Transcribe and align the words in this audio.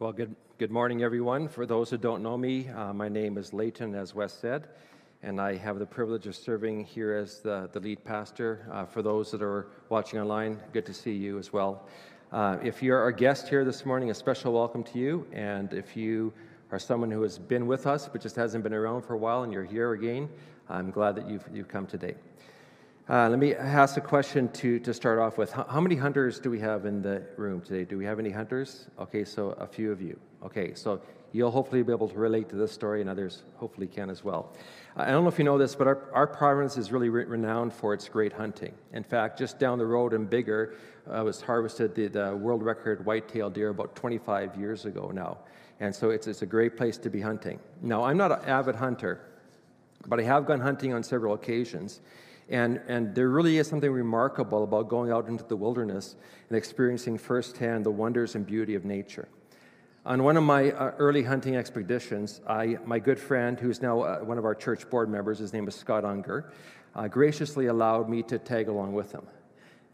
Well, 0.00 0.14
good, 0.14 0.34
good 0.56 0.70
morning, 0.70 1.02
everyone. 1.02 1.46
For 1.46 1.66
those 1.66 1.90
who 1.90 1.98
don't 1.98 2.22
know 2.22 2.38
me, 2.38 2.68
uh, 2.68 2.94
my 2.94 3.10
name 3.10 3.36
is 3.36 3.52
Leighton, 3.52 3.94
as 3.94 4.14
Wes 4.14 4.32
said, 4.32 4.68
and 5.22 5.38
I 5.38 5.58
have 5.58 5.78
the 5.78 5.84
privilege 5.84 6.26
of 6.26 6.34
serving 6.34 6.86
here 6.86 7.12
as 7.12 7.40
the, 7.40 7.68
the 7.70 7.80
lead 7.80 8.02
pastor. 8.02 8.66
Uh, 8.72 8.86
for 8.86 9.02
those 9.02 9.30
that 9.30 9.42
are 9.42 9.66
watching 9.90 10.18
online, 10.18 10.58
good 10.72 10.86
to 10.86 10.94
see 10.94 11.12
you 11.12 11.38
as 11.38 11.52
well. 11.52 11.86
Uh, 12.32 12.56
if 12.62 12.82
you're 12.82 12.98
our 12.98 13.12
guest 13.12 13.46
here 13.46 13.62
this 13.62 13.84
morning, 13.84 14.10
a 14.10 14.14
special 14.14 14.54
welcome 14.54 14.82
to 14.84 14.98
you. 14.98 15.26
And 15.34 15.74
if 15.74 15.94
you 15.94 16.32
are 16.72 16.78
someone 16.78 17.10
who 17.10 17.20
has 17.20 17.38
been 17.38 17.66
with 17.66 17.86
us 17.86 18.08
but 18.08 18.22
just 18.22 18.36
hasn't 18.36 18.64
been 18.64 18.72
around 18.72 19.02
for 19.02 19.12
a 19.12 19.18
while 19.18 19.42
and 19.42 19.52
you're 19.52 19.64
here 19.64 19.92
again, 19.92 20.30
I'm 20.70 20.90
glad 20.90 21.14
that 21.16 21.28
you've, 21.28 21.44
you've 21.52 21.68
come 21.68 21.86
today. 21.86 22.14
Uh, 23.10 23.28
let 23.28 23.40
me 23.40 23.56
ask 23.56 23.96
a 23.96 24.00
question 24.00 24.48
to, 24.50 24.78
to 24.78 24.94
start 24.94 25.18
off 25.18 25.36
with. 25.36 25.50
How, 25.50 25.64
how, 25.64 25.80
many 25.80 25.96
hunters 25.96 26.38
do 26.38 26.48
we 26.48 26.60
have 26.60 26.86
in 26.86 27.02
the 27.02 27.20
room 27.36 27.60
today? 27.60 27.82
Do 27.82 27.98
we 27.98 28.04
have 28.04 28.20
any 28.20 28.30
hunters? 28.30 28.86
Okay, 29.00 29.24
so 29.24 29.50
a 29.58 29.66
few 29.66 29.90
of 29.90 30.00
you. 30.00 30.16
Okay, 30.44 30.74
so 30.74 31.00
you'll 31.32 31.50
hopefully 31.50 31.82
be 31.82 31.90
able 31.90 32.08
to 32.08 32.16
relate 32.16 32.48
to 32.50 32.54
this 32.54 32.70
story, 32.70 33.00
and 33.00 33.10
others 33.10 33.42
hopefully 33.56 33.88
can 33.88 34.10
as 34.10 34.22
well. 34.22 34.54
I 34.94 35.10
don't 35.10 35.24
know 35.24 35.28
if 35.28 35.38
you 35.38 35.44
know 35.44 35.58
this, 35.58 35.74
but 35.74 35.88
our, 35.88 36.08
our 36.12 36.28
province 36.28 36.76
is 36.76 36.92
really 36.92 37.08
re- 37.08 37.24
renowned 37.24 37.72
for 37.72 37.94
its 37.94 38.08
great 38.08 38.32
hunting. 38.32 38.72
In 38.92 39.02
fact, 39.02 39.36
just 39.36 39.58
down 39.58 39.78
the 39.78 39.86
road 39.86 40.14
in 40.14 40.28
Biggar 40.28 40.74
uh, 41.10 41.24
was 41.24 41.42
harvested 41.42 41.96
the, 41.96 42.06
the 42.06 42.36
world 42.36 42.62
record 42.62 43.04
white-tailed 43.04 43.54
deer 43.54 43.70
about 43.70 43.96
25 43.96 44.54
years 44.54 44.84
ago 44.84 45.10
now. 45.12 45.38
And 45.80 45.92
so 45.92 46.10
it's, 46.10 46.28
it's 46.28 46.42
a 46.42 46.46
great 46.46 46.76
place 46.76 46.96
to 46.98 47.10
be 47.10 47.20
hunting. 47.20 47.58
Now, 47.82 48.04
I'm 48.04 48.16
not 48.16 48.30
an 48.30 48.48
avid 48.48 48.76
hunter, 48.76 49.20
but 50.06 50.20
I 50.20 50.22
have 50.22 50.46
gone 50.46 50.60
hunting 50.60 50.92
on 50.92 51.02
several 51.02 51.34
occasions. 51.34 52.02
And, 52.50 52.80
and 52.88 53.14
there 53.14 53.28
really 53.28 53.58
is 53.58 53.68
something 53.68 53.90
remarkable 53.90 54.64
about 54.64 54.88
going 54.88 55.12
out 55.12 55.28
into 55.28 55.44
the 55.44 55.56
wilderness 55.56 56.16
and 56.48 56.58
experiencing 56.58 57.16
firsthand 57.16 57.86
the 57.86 57.90
wonders 57.90 58.34
and 58.34 58.44
beauty 58.44 58.74
of 58.74 58.84
nature. 58.84 59.28
On 60.04 60.24
one 60.24 60.36
of 60.36 60.42
my 60.42 60.72
uh, 60.72 60.92
early 60.98 61.22
hunting 61.22 61.56
expeditions, 61.56 62.40
I, 62.48 62.78
my 62.84 62.98
good 62.98 63.20
friend, 63.20 63.60
who's 63.60 63.80
now 63.80 64.00
uh, 64.00 64.18
one 64.18 64.38
of 64.38 64.44
our 64.44 64.54
church 64.54 64.88
board 64.90 65.08
members, 65.08 65.38
his 65.38 65.52
name 65.52 65.68
is 65.68 65.74
Scott 65.74 66.04
Unger, 66.04 66.50
uh, 66.96 67.06
graciously 67.06 67.66
allowed 67.66 68.08
me 68.08 68.22
to 68.24 68.38
tag 68.38 68.68
along 68.68 68.94
with 68.94 69.12
him. 69.12 69.26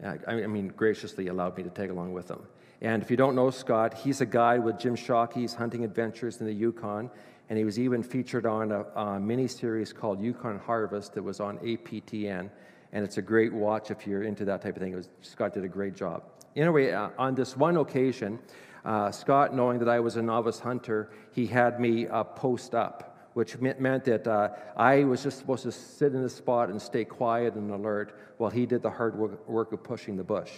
Uh, 0.03 0.15
I 0.27 0.47
mean, 0.47 0.69
graciously 0.69 1.27
allowed 1.27 1.57
me 1.57 1.63
to 1.63 1.69
tag 1.69 1.89
along 1.89 2.13
with 2.13 2.29
him. 2.29 2.39
And 2.81 3.01
if 3.03 3.11
you 3.11 3.17
don't 3.17 3.35
know 3.35 3.49
Scott, 3.49 3.95
he's 3.95 4.21
a 4.21 4.25
guide 4.25 4.63
with 4.63 4.79
Jim 4.79 4.95
Shockey's 4.95 5.53
Hunting 5.55 5.83
Adventures 5.83 6.39
in 6.39 6.45
the 6.45 6.53
Yukon, 6.53 7.09
and 7.49 7.57
he 7.57 7.63
was 7.63 7.79
even 7.79 8.03
featured 8.03 8.45
on 8.45 8.71
a, 8.71 8.83
a 8.95 9.19
mini 9.19 9.47
series 9.47 9.93
called 9.93 10.21
Yukon 10.21 10.59
Harvest 10.59 11.13
that 11.13 11.23
was 11.23 11.39
on 11.39 11.57
APTN. 11.59 12.49
And 12.93 13.05
it's 13.05 13.17
a 13.17 13.21
great 13.21 13.53
watch 13.53 13.91
if 13.91 14.05
you're 14.05 14.23
into 14.23 14.45
that 14.45 14.61
type 14.61 14.75
of 14.75 14.81
thing. 14.81 14.95
Was, 14.95 15.09
Scott 15.21 15.53
did 15.53 15.63
a 15.63 15.69
great 15.69 15.95
job. 15.95 16.23
Anyway, 16.55 16.91
uh, 16.91 17.09
on 17.17 17.35
this 17.35 17.55
one 17.55 17.77
occasion, 17.77 18.39
uh, 18.83 19.11
Scott, 19.11 19.53
knowing 19.53 19.79
that 19.79 19.89
I 19.89 19.99
was 19.99 20.15
a 20.15 20.21
novice 20.21 20.59
hunter, 20.59 21.11
he 21.31 21.45
had 21.45 21.79
me 21.79 22.07
uh, 22.07 22.23
post 22.23 22.73
up, 22.73 23.29
which 23.33 23.57
meant 23.59 24.05
that 24.05 24.27
uh, 24.27 24.49
I 24.75 25.03
was 25.03 25.23
just 25.23 25.37
supposed 25.37 25.63
to 25.63 25.71
sit 25.71 26.13
in 26.13 26.23
the 26.23 26.29
spot 26.29 26.69
and 26.69 26.81
stay 26.81 27.05
quiet 27.05 27.53
and 27.55 27.69
alert 27.71 28.17
while 28.37 28.49
he 28.49 28.65
did 28.65 28.81
the 28.81 28.89
hard 28.89 29.17
work, 29.17 29.71
of 29.71 29.83
pushing 29.83 30.15
the 30.15 30.23
bush. 30.23 30.51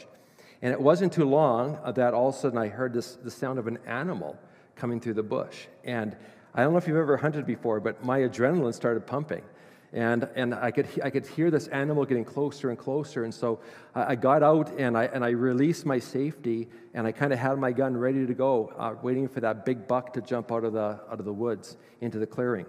And 0.62 0.72
it 0.72 0.80
wasn't 0.80 1.14
too 1.14 1.26
long 1.26 1.80
uh, 1.84 1.92
that 1.94 2.14
all 2.14 2.30
of 2.30 2.36
a 2.36 2.38
sudden 2.38 2.58
I 2.58 2.68
heard 2.68 2.94
this, 2.94 3.16
the 3.16 3.32
sound 3.32 3.60
of 3.60 3.68
an 3.68 3.80
animal 3.86 4.38
coming 4.76 5.00
through 5.00 5.16
the 5.16 5.24
bush. 5.24 5.68
And 5.84 6.16
I 6.54 6.64
don't 6.64 6.72
know 6.72 6.78
if 6.78 6.88
you've 6.88 6.98
ever 6.98 7.18
hunted 7.18 7.46
before, 7.46 7.80
but 7.80 8.04
my 8.04 8.20
adrenaline 8.20 8.74
started 8.74 9.06
pumping. 9.06 9.44
And, 9.92 10.30
and 10.36 10.54
I, 10.54 10.70
could, 10.70 10.88
I 11.04 11.10
could 11.10 11.26
hear 11.26 11.50
this 11.50 11.68
animal 11.68 12.06
getting 12.06 12.26
closer 12.26 12.70
and 12.70 12.78
closer. 12.78 13.24
And 13.24 13.34
so 13.34 13.60
I, 13.96 14.12
I 14.12 14.16
got 14.16 14.44
out 14.44 14.72
and 14.78 14.96
I, 14.96 15.06
and 15.06 15.26
I 15.26 15.30
released 15.30 15.86
my 15.86 15.98
safety 15.98 16.68
and 16.94 17.08
I 17.08 17.12
kind 17.12 17.34
of 17.34 17.40
had 17.40 17.58
my 17.58 17.72
gun 17.72 17.98
ready 17.98 18.26
to 18.26 18.34
go, 18.34 18.72
uh, 18.78 18.96
waiting 19.02 19.28
for 19.28 19.40
that 19.40 19.66
big 19.66 19.88
buck 19.88 20.14
to 20.14 20.22
jump 20.22 20.52
out 20.52 20.64
of 20.64 20.74
the, 20.74 21.00
out 21.10 21.20
of 21.20 21.26
the 21.26 21.34
woods 21.34 21.78
into 22.02 22.20
the 22.20 22.28
clearing. 22.28 22.68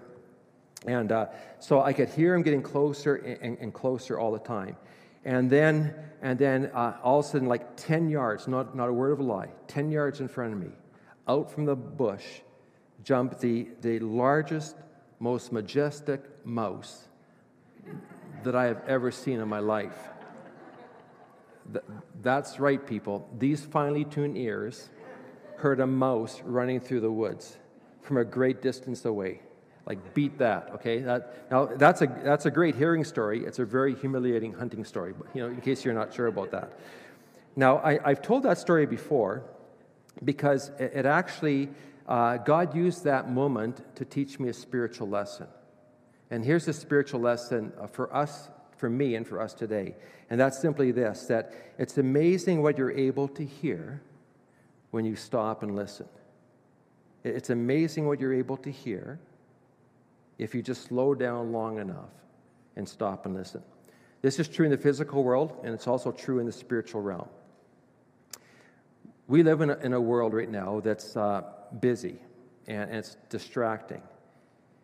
And 0.87 1.11
uh, 1.11 1.27
so 1.59 1.81
I 1.81 1.93
could 1.93 2.09
hear 2.09 2.33
him 2.33 2.41
getting 2.41 2.63
closer 2.63 3.15
and, 3.15 3.57
and, 3.59 3.71
closer 3.71 4.19
all 4.19 4.31
the 4.31 4.39
time. 4.39 4.75
And 5.23 5.47
then, 5.47 5.93
and 6.23 6.39
then 6.39 6.71
uh, 6.73 6.97
all 7.03 7.19
of 7.19 7.25
a 7.25 7.29
sudden, 7.29 7.47
like 7.47 7.77
10 7.77 8.09
yards, 8.09 8.47
not, 8.47 8.75
not 8.75 8.89
a 8.89 8.93
word 8.93 9.11
of 9.11 9.19
a 9.19 9.23
lie, 9.23 9.49
10 9.67 9.91
yards 9.91 10.21
in 10.21 10.27
front 10.27 10.53
of 10.53 10.59
me, 10.59 10.71
out 11.27 11.51
from 11.51 11.65
the 11.65 11.75
bush, 11.75 12.25
jumped 13.03 13.39
the, 13.39 13.67
the 13.81 13.99
largest, 13.99 14.75
most 15.19 15.51
majestic 15.51 16.21
mouse 16.45 17.07
that 18.43 18.55
I 18.55 18.65
have 18.65 18.81
ever 18.87 19.11
seen 19.11 19.39
in 19.39 19.47
my 19.47 19.59
life. 19.59 19.97
That's 22.21 22.59
right, 22.59 22.85
people. 22.85 23.29
These 23.37 23.63
finely 23.65 24.03
tuned 24.03 24.37
ears 24.37 24.89
heard 25.57 25.79
a 25.79 25.87
mouse 25.87 26.41
running 26.43 26.79
through 26.79 27.01
the 27.01 27.11
woods 27.11 27.57
from 28.01 28.17
a 28.17 28.25
great 28.25 28.61
distance 28.61 29.05
away. 29.05 29.41
Like, 29.85 30.13
beat 30.13 30.37
that, 30.39 30.69
okay? 30.75 30.99
That, 30.99 31.49
now, 31.49 31.65
that's 31.65 32.01
a, 32.01 32.07
that's 32.23 32.45
a 32.45 32.51
great 32.51 32.75
hearing 32.75 33.03
story. 33.03 33.45
It's 33.45 33.59
a 33.59 33.65
very 33.65 33.95
humiliating 33.95 34.53
hunting 34.53 34.83
story, 34.85 35.13
you 35.33 35.41
know, 35.41 35.49
in 35.49 35.61
case 35.61 35.83
you're 35.83 35.93
not 35.93 36.13
sure 36.13 36.27
about 36.27 36.51
that. 36.51 36.79
Now, 37.55 37.79
I, 37.79 37.99
have 38.05 38.21
told 38.21 38.43
that 38.43 38.57
story 38.57 38.85
before 38.85 39.43
because 40.23 40.69
it, 40.79 40.91
it 40.95 41.05
actually 41.05 41.69
uh, 42.07 42.37
God 42.37 42.75
used 42.75 43.03
that 43.03 43.29
moment 43.29 43.95
to 43.95 44.05
teach 44.05 44.39
me 44.39 44.49
a 44.49 44.53
spiritual 44.53 45.07
lesson. 45.07 45.47
And 46.29 46.45
here's 46.45 46.65
the 46.65 46.73
spiritual 46.73 47.19
lesson 47.19 47.73
uh, 47.79 47.87
for 47.87 48.13
us, 48.15 48.49
for 48.77 48.89
me, 48.89 49.15
and 49.15 49.27
for 49.27 49.41
us 49.41 49.53
today. 49.53 49.95
And 50.29 50.39
that's 50.39 50.59
simply 50.59 50.91
this 50.91 51.25
that 51.27 51.53
it's 51.77 51.97
amazing 51.97 52.61
what 52.61 52.77
you're 52.77 52.91
able 52.91 53.27
to 53.29 53.45
hear 53.45 54.01
when 54.91 55.05
you 55.05 55.15
stop 55.15 55.63
and 55.63 55.75
listen. 55.75 56.07
It's 57.23 57.49
amazing 57.49 58.07
what 58.07 58.19
you're 58.19 58.33
able 58.33 58.57
to 58.57 58.71
hear 58.71 59.19
if 60.37 60.55
you 60.55 60.61
just 60.61 60.85
slow 60.85 61.13
down 61.13 61.51
long 61.51 61.79
enough 61.79 62.09
and 62.75 62.87
stop 62.87 63.25
and 63.25 63.35
listen. 63.35 63.61
This 64.21 64.39
is 64.39 64.47
true 64.47 64.65
in 64.65 64.71
the 64.71 64.77
physical 64.77 65.23
world, 65.23 65.59
and 65.63 65.73
it's 65.73 65.87
also 65.87 66.11
true 66.11 66.39
in 66.39 66.45
the 66.45 66.51
spiritual 66.51 67.01
realm. 67.01 67.27
We 69.31 69.43
live 69.43 69.61
in 69.61 69.69
a, 69.69 69.77
in 69.77 69.93
a 69.93 70.01
world 70.01 70.33
right 70.33 70.51
now 70.51 70.81
that's 70.81 71.15
uh, 71.15 71.43
busy 71.79 72.17
and, 72.67 72.89
and 72.89 72.95
it's 72.97 73.15
distracting. 73.29 74.01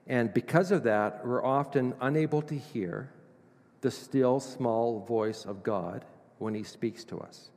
And 0.07 0.33
because 0.33 0.71
of 0.71 0.83
that, 0.83 1.27
we're 1.27 1.43
often 1.43 1.93
unable 1.99 2.41
to 2.43 2.55
hear 2.55 3.11
the 3.81 3.91
still 3.91 4.39
small 4.39 5.01
voice 5.01 5.43
of 5.43 5.63
God 5.63 6.05
when 6.37 6.53
He 6.53 6.63
speaks 6.63 7.03
to 7.03 7.19
us. 7.19 7.49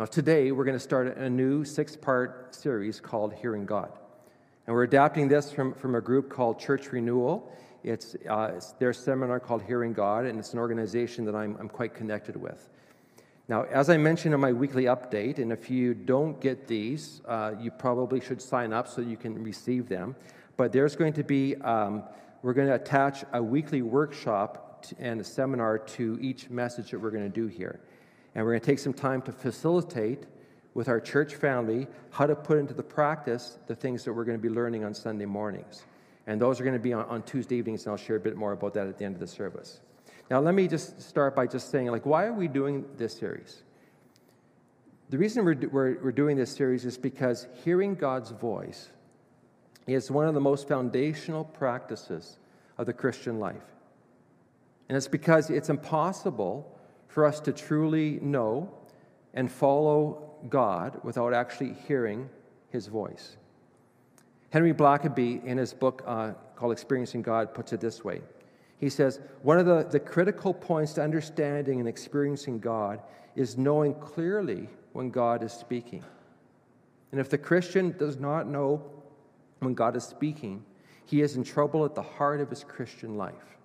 Now, 0.00 0.06
today, 0.06 0.50
we're 0.50 0.64
going 0.64 0.76
to 0.76 0.80
start 0.80 1.16
a 1.16 1.30
new 1.30 1.64
six 1.64 1.94
part 1.94 2.56
series 2.56 2.98
called 2.98 3.32
Hearing 3.32 3.64
God. 3.64 3.92
And 4.66 4.74
we're 4.74 4.82
adapting 4.82 5.28
this 5.28 5.52
from, 5.52 5.74
from 5.74 5.94
a 5.94 6.00
group 6.00 6.28
called 6.28 6.58
Church 6.58 6.90
Renewal. 6.90 7.56
It's, 7.84 8.16
uh, 8.28 8.54
it's 8.56 8.72
their 8.80 8.92
seminar 8.92 9.38
called 9.38 9.62
Hearing 9.62 9.92
God, 9.92 10.24
and 10.24 10.40
it's 10.40 10.54
an 10.54 10.58
organization 10.58 11.24
that 11.26 11.36
I'm, 11.36 11.56
I'm 11.60 11.68
quite 11.68 11.94
connected 11.94 12.34
with. 12.34 12.68
Now, 13.48 13.64
as 13.64 13.90
I 13.90 13.96
mentioned 13.96 14.34
in 14.34 14.40
my 14.40 14.52
weekly 14.52 14.84
update, 14.84 15.38
and 15.38 15.52
if 15.52 15.68
you 15.68 15.94
don't 15.94 16.40
get 16.40 16.68
these, 16.68 17.20
uh, 17.26 17.54
you 17.60 17.70
probably 17.70 18.20
should 18.20 18.40
sign 18.40 18.72
up 18.72 18.86
so 18.86 19.00
you 19.00 19.16
can 19.16 19.42
receive 19.42 19.88
them. 19.88 20.14
But 20.56 20.72
there's 20.72 20.94
going 20.94 21.12
to 21.14 21.24
be, 21.24 21.56
um, 21.56 22.04
we're 22.42 22.52
going 22.52 22.68
to 22.68 22.74
attach 22.74 23.24
a 23.32 23.42
weekly 23.42 23.82
workshop 23.82 24.86
and 24.98 25.20
a 25.20 25.24
seminar 25.24 25.78
to 25.78 26.18
each 26.20 26.50
message 26.50 26.90
that 26.90 27.00
we're 27.00 27.10
going 27.10 27.30
to 27.30 27.40
do 27.40 27.46
here. 27.46 27.80
And 28.34 28.44
we're 28.44 28.52
going 28.52 28.60
to 28.60 28.66
take 28.66 28.78
some 28.78 28.94
time 28.94 29.22
to 29.22 29.32
facilitate 29.32 30.24
with 30.74 30.88
our 30.88 31.00
church 31.00 31.34
family 31.34 31.86
how 32.10 32.26
to 32.26 32.34
put 32.34 32.58
into 32.58 32.74
the 32.74 32.82
practice 32.82 33.58
the 33.66 33.74
things 33.74 34.04
that 34.04 34.12
we're 34.12 34.24
going 34.24 34.38
to 34.38 34.42
be 34.42 34.48
learning 34.48 34.84
on 34.84 34.94
Sunday 34.94 35.26
mornings. 35.26 35.84
And 36.26 36.40
those 36.40 36.60
are 36.60 36.64
going 36.64 36.76
to 36.76 36.82
be 36.82 36.92
on, 36.92 37.04
on 37.06 37.22
Tuesday 37.22 37.56
evenings, 37.56 37.84
and 37.84 37.90
I'll 37.90 37.98
share 37.98 38.16
a 38.16 38.20
bit 38.20 38.36
more 38.36 38.52
about 38.52 38.74
that 38.74 38.86
at 38.86 38.98
the 38.98 39.04
end 39.04 39.14
of 39.14 39.20
the 39.20 39.26
service. 39.26 39.80
Now, 40.32 40.40
let 40.40 40.54
me 40.54 40.66
just 40.66 41.02
start 41.02 41.36
by 41.36 41.46
just 41.46 41.70
saying, 41.70 41.88
like, 41.88 42.06
why 42.06 42.24
are 42.24 42.32
we 42.32 42.48
doing 42.48 42.86
this 42.96 43.12
series? 43.12 43.64
The 45.10 45.18
reason 45.18 45.44
we're, 45.44 45.68
we're, 45.70 46.02
we're 46.02 46.10
doing 46.10 46.38
this 46.38 46.50
series 46.50 46.86
is 46.86 46.96
because 46.96 47.48
hearing 47.62 47.94
God's 47.94 48.30
voice 48.30 48.88
is 49.86 50.10
one 50.10 50.26
of 50.26 50.32
the 50.32 50.40
most 50.40 50.66
foundational 50.66 51.44
practices 51.44 52.38
of 52.78 52.86
the 52.86 52.94
Christian 52.94 53.40
life. 53.40 53.74
And 54.88 54.96
it's 54.96 55.06
because 55.06 55.50
it's 55.50 55.68
impossible 55.68 56.80
for 57.08 57.26
us 57.26 57.38
to 57.40 57.52
truly 57.52 58.18
know 58.22 58.72
and 59.34 59.52
follow 59.52 60.30
God 60.48 60.98
without 61.04 61.34
actually 61.34 61.76
hearing 61.86 62.30
his 62.70 62.86
voice. 62.86 63.36
Henry 64.48 64.72
Blackaby, 64.72 65.44
in 65.44 65.58
his 65.58 65.74
book 65.74 66.02
uh, 66.06 66.30
called 66.56 66.72
Experiencing 66.72 67.20
God, 67.20 67.52
puts 67.52 67.74
it 67.74 67.82
this 67.82 68.02
way. 68.02 68.22
He 68.82 68.90
says, 68.90 69.20
One 69.42 69.60
of 69.60 69.66
the, 69.66 69.84
the 69.84 70.00
critical 70.00 70.52
points 70.52 70.94
to 70.94 71.04
understanding 71.04 71.78
and 71.78 71.88
experiencing 71.88 72.58
God 72.58 73.00
is 73.36 73.56
knowing 73.56 73.94
clearly 73.94 74.68
when 74.92 75.08
God 75.10 75.44
is 75.44 75.52
speaking. 75.52 76.02
And 77.12 77.20
if 77.20 77.30
the 77.30 77.38
Christian 77.38 77.94
does 77.96 78.18
not 78.18 78.48
know 78.48 78.82
when 79.60 79.74
God 79.74 79.94
is 79.94 80.02
speaking, 80.02 80.64
he 81.04 81.22
is 81.22 81.36
in 81.36 81.44
trouble 81.44 81.84
at 81.84 81.94
the 81.94 82.02
heart 82.02 82.40
of 82.40 82.50
his 82.50 82.64
Christian 82.64 83.16
life. 83.16 83.56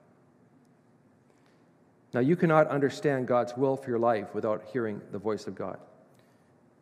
Now, 2.13 2.19
you 2.19 2.35
cannot 2.35 2.67
understand 2.67 3.27
God's 3.27 3.57
will 3.57 3.75
for 3.75 3.89
your 3.89 3.99
life 3.99 4.35
without 4.35 4.65
hearing 4.71 5.01
the 5.11 5.17
voice 5.17 5.47
of 5.47 5.55
God. 5.55 5.79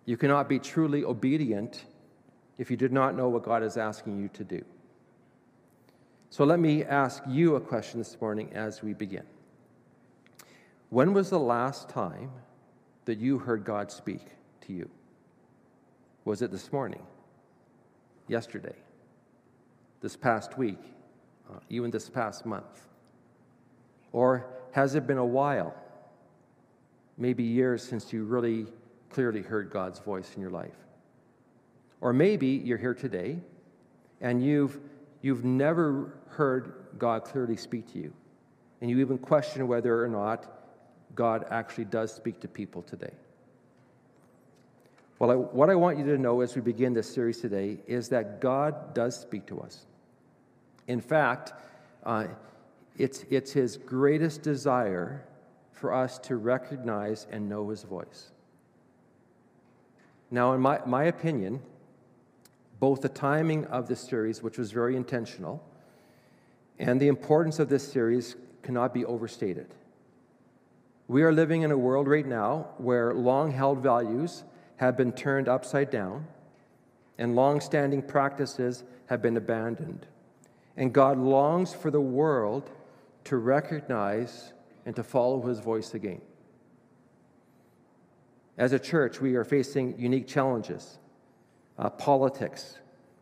You 0.03 0.17
cannot 0.17 0.49
be 0.49 0.59
truly 0.59 1.05
obedient 1.05 1.85
if 2.57 2.69
you 2.69 2.75
did 2.75 2.91
not 2.91 3.15
know 3.15 3.29
what 3.29 3.43
God 3.43 3.63
is 3.63 3.77
asking 3.77 4.21
you 4.21 4.27
to 4.33 4.43
do. 4.43 4.65
So 6.29 6.43
let 6.43 6.59
me 6.59 6.83
ask 6.83 7.23
you 7.27 7.55
a 7.55 7.61
question 7.61 7.99
this 7.99 8.19
morning 8.19 8.51
as 8.53 8.83
we 8.83 8.93
begin. 8.93 9.23
When 10.89 11.13
was 11.13 11.29
the 11.29 11.39
last 11.39 11.89
time 11.89 12.31
that 13.05 13.19
you 13.19 13.37
heard 13.37 13.63
God 13.63 13.91
speak 13.91 14.21
to 14.61 14.73
you? 14.73 14.89
Was 16.25 16.41
it 16.41 16.51
this 16.51 16.71
morning? 16.71 17.03
Yesterday? 18.27 18.75
This 20.01 20.15
past 20.15 20.57
week? 20.57 20.79
Uh, 21.49 21.59
even 21.69 21.91
this 21.91 22.09
past 22.09 22.45
month? 22.45 22.87
Or 24.11 24.47
has 24.71 24.95
it 24.95 25.05
been 25.05 25.17
a 25.17 25.25
while? 25.25 25.75
Maybe 27.17 27.43
years 27.43 27.83
since 27.83 28.11
you 28.11 28.23
really 28.23 28.65
clearly 29.09 29.41
heard 29.41 29.69
God's 29.69 29.99
voice 29.99 30.31
in 30.35 30.41
your 30.41 30.51
life? 30.51 30.75
Or 32.01 32.11
maybe 32.11 32.47
you're 32.47 32.77
here 32.77 32.93
today 32.93 33.39
and 34.21 34.43
you've, 34.43 34.79
you've 35.25 35.43
never 35.43 36.13
heard 36.27 36.71
God 36.99 37.23
clearly 37.23 37.57
speak 37.57 37.91
to 37.93 37.97
you, 37.97 38.13
and 38.79 38.91
you 38.91 38.99
even 38.99 39.17
question 39.17 39.67
whether 39.67 40.03
or 40.03 40.07
not 40.07 40.45
God 41.15 41.47
actually 41.49 41.85
does 41.85 42.13
speak 42.13 42.39
to 42.41 42.47
people 42.47 42.83
today. 42.83 43.09
Well, 45.17 45.31
I, 45.31 45.35
what 45.35 45.71
I 45.71 45.75
want 45.75 45.97
you 45.97 46.05
to 46.05 46.19
know 46.19 46.41
as 46.41 46.53
we 46.55 46.61
begin 46.61 46.93
this 46.93 47.11
series 47.11 47.41
today 47.41 47.79
is 47.87 48.07
that 48.09 48.39
God 48.39 48.93
does 48.93 49.19
speak 49.19 49.47
to 49.47 49.59
us. 49.61 49.87
In 50.87 51.01
fact, 51.01 51.53
uh, 52.03 52.27
it's, 52.95 53.25
it's 53.31 53.51
His 53.51 53.77
greatest 53.77 54.43
desire 54.43 55.25
for 55.71 55.91
us 55.91 56.19
to 56.19 56.35
recognize 56.35 57.25
and 57.31 57.49
know 57.49 57.69
His 57.69 57.81
voice. 57.81 58.29
Now, 60.29 60.53
in 60.53 60.61
my, 60.61 60.81
my 60.85 61.05
opinion, 61.05 61.61
both 62.79 63.01
the 63.01 63.09
timing 63.09 63.65
of 63.65 63.87
this 63.87 64.01
series, 64.01 64.43
which 64.43 64.57
was 64.57 64.71
very 64.71 64.95
intentional, 64.95 65.63
and 66.79 66.99
the 66.99 67.07
importance 67.07 67.59
of 67.59 67.69
this 67.69 67.87
series 67.87 68.35
cannot 68.61 68.93
be 68.93 69.05
overstated. 69.05 69.73
We 71.07 71.23
are 71.23 71.31
living 71.31 71.61
in 71.61 71.71
a 71.71 71.77
world 71.77 72.07
right 72.07 72.25
now 72.25 72.69
where 72.77 73.13
long 73.13 73.51
held 73.51 73.79
values 73.79 74.43
have 74.77 74.97
been 74.97 75.11
turned 75.11 75.47
upside 75.47 75.89
down 75.89 76.27
and 77.17 77.35
long 77.35 77.61
standing 77.61 78.01
practices 78.01 78.83
have 79.05 79.21
been 79.21 79.37
abandoned. 79.37 80.05
And 80.75 80.91
God 80.91 81.17
longs 81.17 81.73
for 81.73 81.91
the 81.91 82.01
world 82.01 82.69
to 83.25 83.37
recognize 83.37 84.51
and 84.85 84.95
to 84.95 85.03
follow 85.03 85.41
his 85.41 85.59
voice 85.59 85.93
again. 85.93 86.21
As 88.57 88.73
a 88.73 88.79
church, 88.79 89.21
we 89.21 89.35
are 89.35 89.43
facing 89.43 89.97
unique 89.99 90.27
challenges 90.27 90.97
uh, 91.77 91.89
politics, 91.89 92.79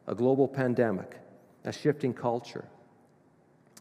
a 0.08 0.16
global 0.16 0.48
pandemic, 0.48 1.18
a 1.64 1.72
shifting 1.72 2.14
culture. 2.14 2.66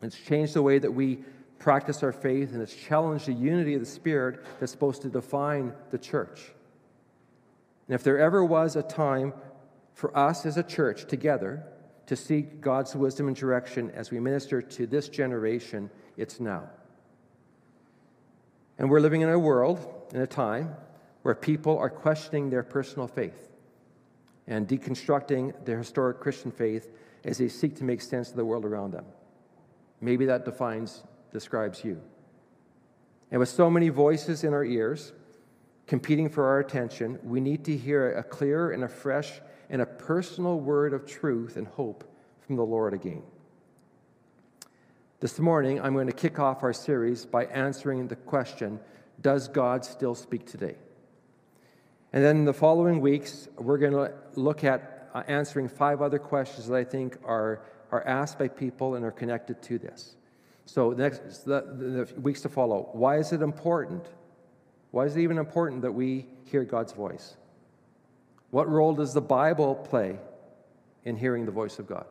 It's 0.02 0.18
changed 0.18 0.54
the 0.54 0.62
way 0.62 0.78
that 0.78 0.92
we 0.92 1.18
practice 1.58 2.02
our 2.02 2.12
faith, 2.12 2.52
and 2.52 2.62
it's 2.62 2.74
challenged 2.74 3.26
the 3.26 3.32
unity 3.32 3.74
of 3.74 3.80
the 3.80 3.86
Spirit 3.86 4.44
that's 4.58 4.72
supposed 4.72 5.02
to 5.02 5.08
define 5.08 5.72
the 5.90 5.98
church. 5.98 6.52
And 7.86 7.94
if 7.94 8.02
there 8.02 8.18
ever 8.18 8.44
was 8.44 8.74
a 8.74 8.82
time 8.82 9.32
for 9.94 10.16
us 10.16 10.44
as 10.46 10.56
a 10.56 10.62
church 10.62 11.06
together 11.06 11.64
to 12.06 12.16
seek 12.16 12.60
God's 12.60 12.96
wisdom 12.96 13.28
and 13.28 13.36
direction 13.36 13.90
as 13.92 14.10
we 14.10 14.18
minister 14.18 14.60
to 14.60 14.86
this 14.86 15.08
generation, 15.08 15.90
it's 16.16 16.40
now. 16.40 16.68
And 18.78 18.90
we're 18.90 19.00
living 19.00 19.20
in 19.20 19.28
a 19.28 19.38
world, 19.38 20.08
in 20.12 20.20
a 20.20 20.26
time, 20.26 20.74
where 21.22 21.34
people 21.34 21.78
are 21.78 21.90
questioning 21.90 22.50
their 22.50 22.64
personal 22.64 23.06
faith 23.06 23.51
and 24.46 24.66
deconstructing 24.66 25.64
their 25.64 25.78
historic 25.78 26.20
Christian 26.20 26.50
faith 26.50 26.90
as 27.24 27.38
they 27.38 27.48
seek 27.48 27.76
to 27.76 27.84
make 27.84 28.00
sense 28.00 28.30
of 28.30 28.36
the 28.36 28.44
world 28.44 28.64
around 28.64 28.92
them. 28.92 29.04
Maybe 30.00 30.26
that 30.26 30.44
defines, 30.44 31.04
describes 31.32 31.84
you. 31.84 32.00
And 33.30 33.38
with 33.38 33.48
so 33.48 33.70
many 33.70 33.88
voices 33.88 34.44
in 34.44 34.52
our 34.52 34.64
ears, 34.64 35.12
competing 35.86 36.28
for 36.28 36.46
our 36.46 36.58
attention, 36.58 37.18
we 37.22 37.40
need 37.40 37.64
to 37.64 37.76
hear 37.76 38.12
a 38.14 38.22
clear 38.22 38.72
and 38.72 38.84
a 38.84 38.88
fresh 38.88 39.40
and 39.70 39.80
a 39.80 39.86
personal 39.86 40.58
word 40.60 40.92
of 40.92 41.06
truth 41.06 41.56
and 41.56 41.66
hope 41.66 42.04
from 42.40 42.56
the 42.56 42.64
Lord 42.64 42.92
again. 42.92 43.22
This 45.20 45.38
morning, 45.38 45.80
I'm 45.80 45.94
going 45.94 46.08
to 46.08 46.12
kick 46.12 46.40
off 46.40 46.64
our 46.64 46.72
series 46.72 47.24
by 47.24 47.44
answering 47.46 48.08
the 48.08 48.16
question 48.16 48.80
Does 49.20 49.46
God 49.46 49.84
still 49.84 50.16
speak 50.16 50.46
today? 50.46 50.74
And 52.12 52.22
then 52.22 52.36
in 52.38 52.44
the 52.44 52.52
following 52.52 53.00
weeks, 53.00 53.48
we're 53.58 53.78
going 53.78 53.92
to 53.92 54.12
look 54.34 54.64
at 54.64 55.08
uh, 55.14 55.22
answering 55.28 55.68
five 55.68 56.02
other 56.02 56.18
questions 56.18 56.66
that 56.68 56.76
I 56.76 56.84
think 56.84 57.16
are, 57.24 57.62
are 57.90 58.06
asked 58.06 58.38
by 58.38 58.48
people 58.48 58.96
and 58.96 59.04
are 59.04 59.10
connected 59.10 59.62
to 59.62 59.78
this. 59.78 60.16
So, 60.64 60.94
the, 60.94 61.02
next, 61.02 61.44
the, 61.44 62.06
the 62.14 62.20
weeks 62.20 62.42
to 62.42 62.48
follow, 62.48 62.90
why 62.92 63.18
is 63.18 63.32
it 63.32 63.42
important? 63.42 64.06
Why 64.90 65.06
is 65.06 65.16
it 65.16 65.20
even 65.20 65.38
important 65.38 65.82
that 65.82 65.92
we 65.92 66.26
hear 66.44 66.64
God's 66.64 66.92
voice? 66.92 67.36
What 68.50 68.68
role 68.68 68.94
does 68.94 69.14
the 69.14 69.20
Bible 69.20 69.74
play 69.74 70.18
in 71.04 71.16
hearing 71.16 71.46
the 71.46 71.52
voice 71.52 71.78
of 71.78 71.86
God? 71.86 72.06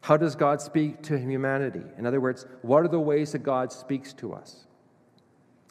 How 0.00 0.16
does 0.16 0.34
God 0.34 0.62
speak 0.62 1.02
to 1.02 1.18
humanity? 1.18 1.82
In 1.98 2.06
other 2.06 2.20
words, 2.20 2.46
what 2.62 2.82
are 2.82 2.88
the 2.88 2.98
ways 2.98 3.32
that 3.32 3.40
God 3.40 3.72
speaks 3.72 4.14
to 4.14 4.32
us? 4.32 4.64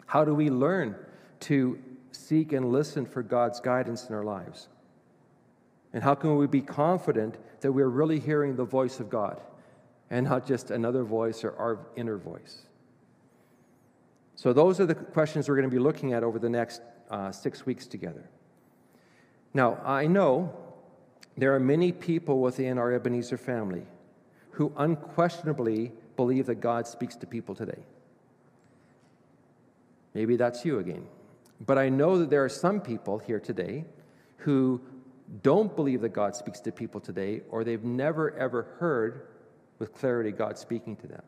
How 0.06 0.24
do 0.24 0.36
we 0.36 0.50
learn 0.50 0.96
to 1.42 1.80
seek 2.18 2.54
and 2.54 2.72
listen 2.72 3.06
for 3.06 3.24
God's 3.24 3.60
guidance 3.60 4.08
in 4.10 4.16
our 4.16 4.24
lives? 4.24 4.68
And 5.94 6.04
how 6.04 6.16
can 6.16 6.38
we 6.38 6.48
be 6.48 6.62
confident 6.62 7.38
that 7.62 7.72
we're 7.72 7.88
really 7.88 8.20
hearing 8.20 8.56
the 8.56 8.66
voice 8.66 9.00
of 9.00 9.10
God 9.10 9.42
and 10.10 10.28
not 10.28 10.46
just 10.46 10.72
another 10.72 11.04
voice 11.04 11.44
or 11.44 11.56
our 11.58 11.80
inner 11.96 12.18
voice? 12.18 12.64
So, 14.36 14.54
those 14.54 14.80
are 14.80 14.86
the 14.86 14.96
questions 14.96 15.50
we're 15.50 15.56
going 15.56 15.70
to 15.70 15.76
be 15.76 15.82
looking 15.82 16.14
at 16.14 16.24
over 16.24 16.38
the 16.38 16.50
next 16.50 16.82
uh, 17.10 17.32
six 17.32 17.66
weeks 17.66 17.88
together. 17.88 18.30
Now, 19.54 19.82
I 19.84 20.06
know 20.06 20.56
there 21.36 21.56
are 21.56 21.60
many 21.60 21.92
people 21.92 22.42
within 22.42 22.78
our 22.78 22.92
Ebenezer 22.92 23.38
family 23.38 23.88
who 24.52 24.72
unquestionably 24.78 25.92
believe 26.16 26.48
that 26.48 26.56
God 26.56 26.88
speaks 26.88 27.16
to 27.16 27.26
people 27.26 27.56
today. 27.56 27.80
Maybe 30.14 30.36
that's 30.36 30.66
you 30.66 30.80
again. 30.80 31.08
But 31.66 31.78
I 31.78 31.90
know 31.90 32.20
that 32.20 32.30
there 32.30 32.44
are 32.44 32.50
some 32.50 32.80
people 32.82 33.18
here 33.18 33.40
today 33.40 33.86
who 34.38 34.82
don't 35.42 35.76
believe 35.76 36.02
that 36.02 36.10
God 36.10 36.36
speaks 36.36 36.60
to 36.62 36.72
people 36.72 37.02
today, 37.02 37.42
or 37.50 37.64
they've 37.64 37.84
never 37.84 38.38
ever 38.38 38.64
heard 38.80 39.28
with 39.80 39.94
clarity 39.94 40.32
God 40.32 40.58
speaking 40.58 40.96
to 40.98 41.08
them. 41.08 41.24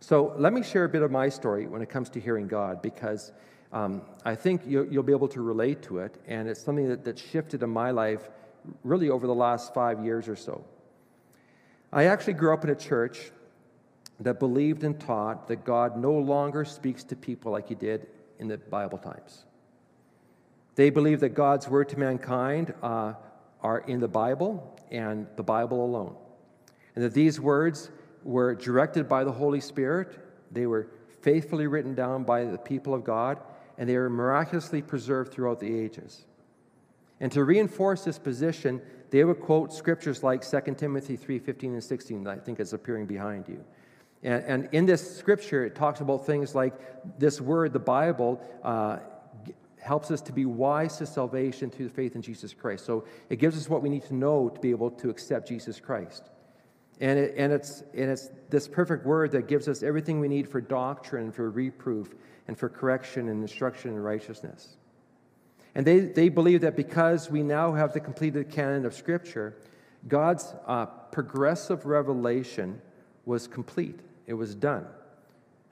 So 0.00 0.34
let 0.36 0.52
me 0.52 0.62
share 0.62 0.84
a 0.84 0.88
bit 0.88 1.02
of 1.02 1.10
my 1.10 1.28
story 1.28 1.66
when 1.66 1.82
it 1.82 1.88
comes 1.88 2.10
to 2.10 2.20
hearing 2.20 2.46
God, 2.46 2.82
because 2.82 3.32
um, 3.72 4.02
I 4.24 4.34
think 4.34 4.62
you'll, 4.66 4.86
you'll, 4.86 5.02
be 5.02 5.12
able 5.12 5.28
to 5.28 5.40
relate 5.40 5.82
to 5.84 5.98
it, 5.98 6.14
and 6.28 6.48
it's 6.48 6.62
something 6.62 6.88
that, 6.88 7.04
that 7.04 7.18
shifted 7.18 7.62
in 7.62 7.70
my 7.70 7.90
life 7.90 8.28
really 8.84 9.10
over 9.10 9.26
the 9.26 9.34
last 9.34 9.74
five 9.74 10.04
years 10.04 10.28
or 10.28 10.36
so. 10.36 10.64
I 11.92 12.04
actually 12.04 12.34
grew 12.34 12.52
up 12.52 12.64
in 12.64 12.70
a 12.70 12.76
church 12.76 13.30
that 14.20 14.38
believed 14.38 14.84
and 14.84 14.98
taught 15.00 15.48
that 15.48 15.64
God 15.64 15.96
no 15.96 16.12
longer 16.12 16.64
speaks 16.64 17.02
to 17.04 17.16
people 17.16 17.52
like 17.52 17.68
he 17.68 17.74
did 17.74 18.06
in 18.38 18.48
the 18.48 18.58
Bible 18.58 18.98
times. 18.98 19.44
They 20.74 20.90
believe 20.90 21.20
that 21.20 21.30
God's 21.30 21.68
word 21.68 21.88
to 21.90 21.98
mankind 21.98 22.74
uh, 22.82 23.14
are 23.60 23.80
in 23.80 24.00
the 24.00 24.08
Bible 24.08 24.78
and 24.90 25.26
the 25.36 25.42
Bible 25.42 25.84
alone. 25.84 26.16
And 26.94 27.04
that 27.04 27.14
these 27.14 27.40
words 27.40 27.90
were 28.22 28.54
directed 28.54 29.08
by 29.08 29.24
the 29.24 29.32
Holy 29.32 29.60
Spirit, 29.60 30.18
they 30.50 30.66
were 30.66 30.88
faithfully 31.22 31.66
written 31.66 31.94
down 31.94 32.24
by 32.24 32.44
the 32.44 32.58
people 32.58 32.94
of 32.94 33.04
God, 33.04 33.38
and 33.78 33.88
they 33.88 33.96
were 33.96 34.10
miraculously 34.10 34.82
preserved 34.82 35.32
throughout 35.32 35.60
the 35.60 35.78
ages. 35.78 36.26
And 37.20 37.32
to 37.32 37.44
reinforce 37.44 38.04
this 38.04 38.18
position, 38.18 38.82
they 39.10 39.24
would 39.24 39.40
quote 39.40 39.72
scriptures 39.72 40.22
like 40.22 40.42
2 40.44 40.76
Timothy 40.76 41.16
3:15 41.16 41.72
and 41.72 41.82
16, 41.82 42.24
that 42.24 42.30
I 42.30 42.38
think 42.38 42.60
is 42.60 42.72
appearing 42.72 43.06
behind 43.06 43.48
you. 43.48 43.64
And, 44.24 44.44
and 44.44 44.68
in 44.72 44.86
this 44.86 45.16
scripture, 45.16 45.64
it 45.64 45.74
talks 45.74 46.00
about 46.00 46.26
things 46.26 46.54
like 46.54 46.74
this 47.18 47.40
word, 47.40 47.72
the 47.72 47.78
Bible, 47.78 48.40
uh, 48.62 48.98
helps 49.80 50.10
us 50.10 50.22
to 50.22 50.32
be 50.32 50.46
wise 50.46 50.96
to 50.96 51.06
salvation 51.06 51.70
through 51.70 51.90
faith 51.90 52.16
in 52.16 52.22
Jesus 52.22 52.54
Christ. 52.54 52.86
So 52.86 53.04
it 53.28 53.36
gives 53.36 53.56
us 53.56 53.68
what 53.68 53.82
we 53.82 53.90
need 53.90 54.04
to 54.04 54.14
know 54.14 54.48
to 54.48 54.58
be 54.58 54.70
able 54.70 54.90
to 54.92 55.10
accept 55.10 55.46
Jesus 55.46 55.78
Christ. 55.78 56.30
And, 57.00 57.18
it, 57.18 57.34
and, 57.36 57.52
it's, 57.52 57.82
and 57.92 58.10
it's 58.10 58.30
this 58.48 58.66
perfect 58.66 59.04
word 59.04 59.32
that 59.32 59.46
gives 59.46 59.68
us 59.68 59.82
everything 59.82 60.20
we 60.20 60.28
need 60.28 60.48
for 60.48 60.60
doctrine, 60.60 61.30
for 61.30 61.50
reproof, 61.50 62.14
and 62.48 62.56
for 62.56 62.68
correction 62.68 63.28
and 63.28 63.42
instruction 63.42 63.90
in 63.90 63.98
righteousness. 63.98 64.76
And 65.74 65.84
they, 65.84 66.00
they 66.00 66.28
believe 66.28 66.60
that 66.62 66.76
because 66.76 67.30
we 67.30 67.42
now 67.42 67.72
have 67.72 67.92
the 67.92 68.00
completed 68.00 68.48
canon 68.48 68.86
of 68.86 68.94
Scripture, 68.94 69.56
God's 70.06 70.54
uh, 70.66 70.86
progressive 70.86 71.84
revelation 71.84 72.80
was 73.24 73.48
complete, 73.48 74.00
it 74.26 74.34
was 74.34 74.54
done. 74.54 74.86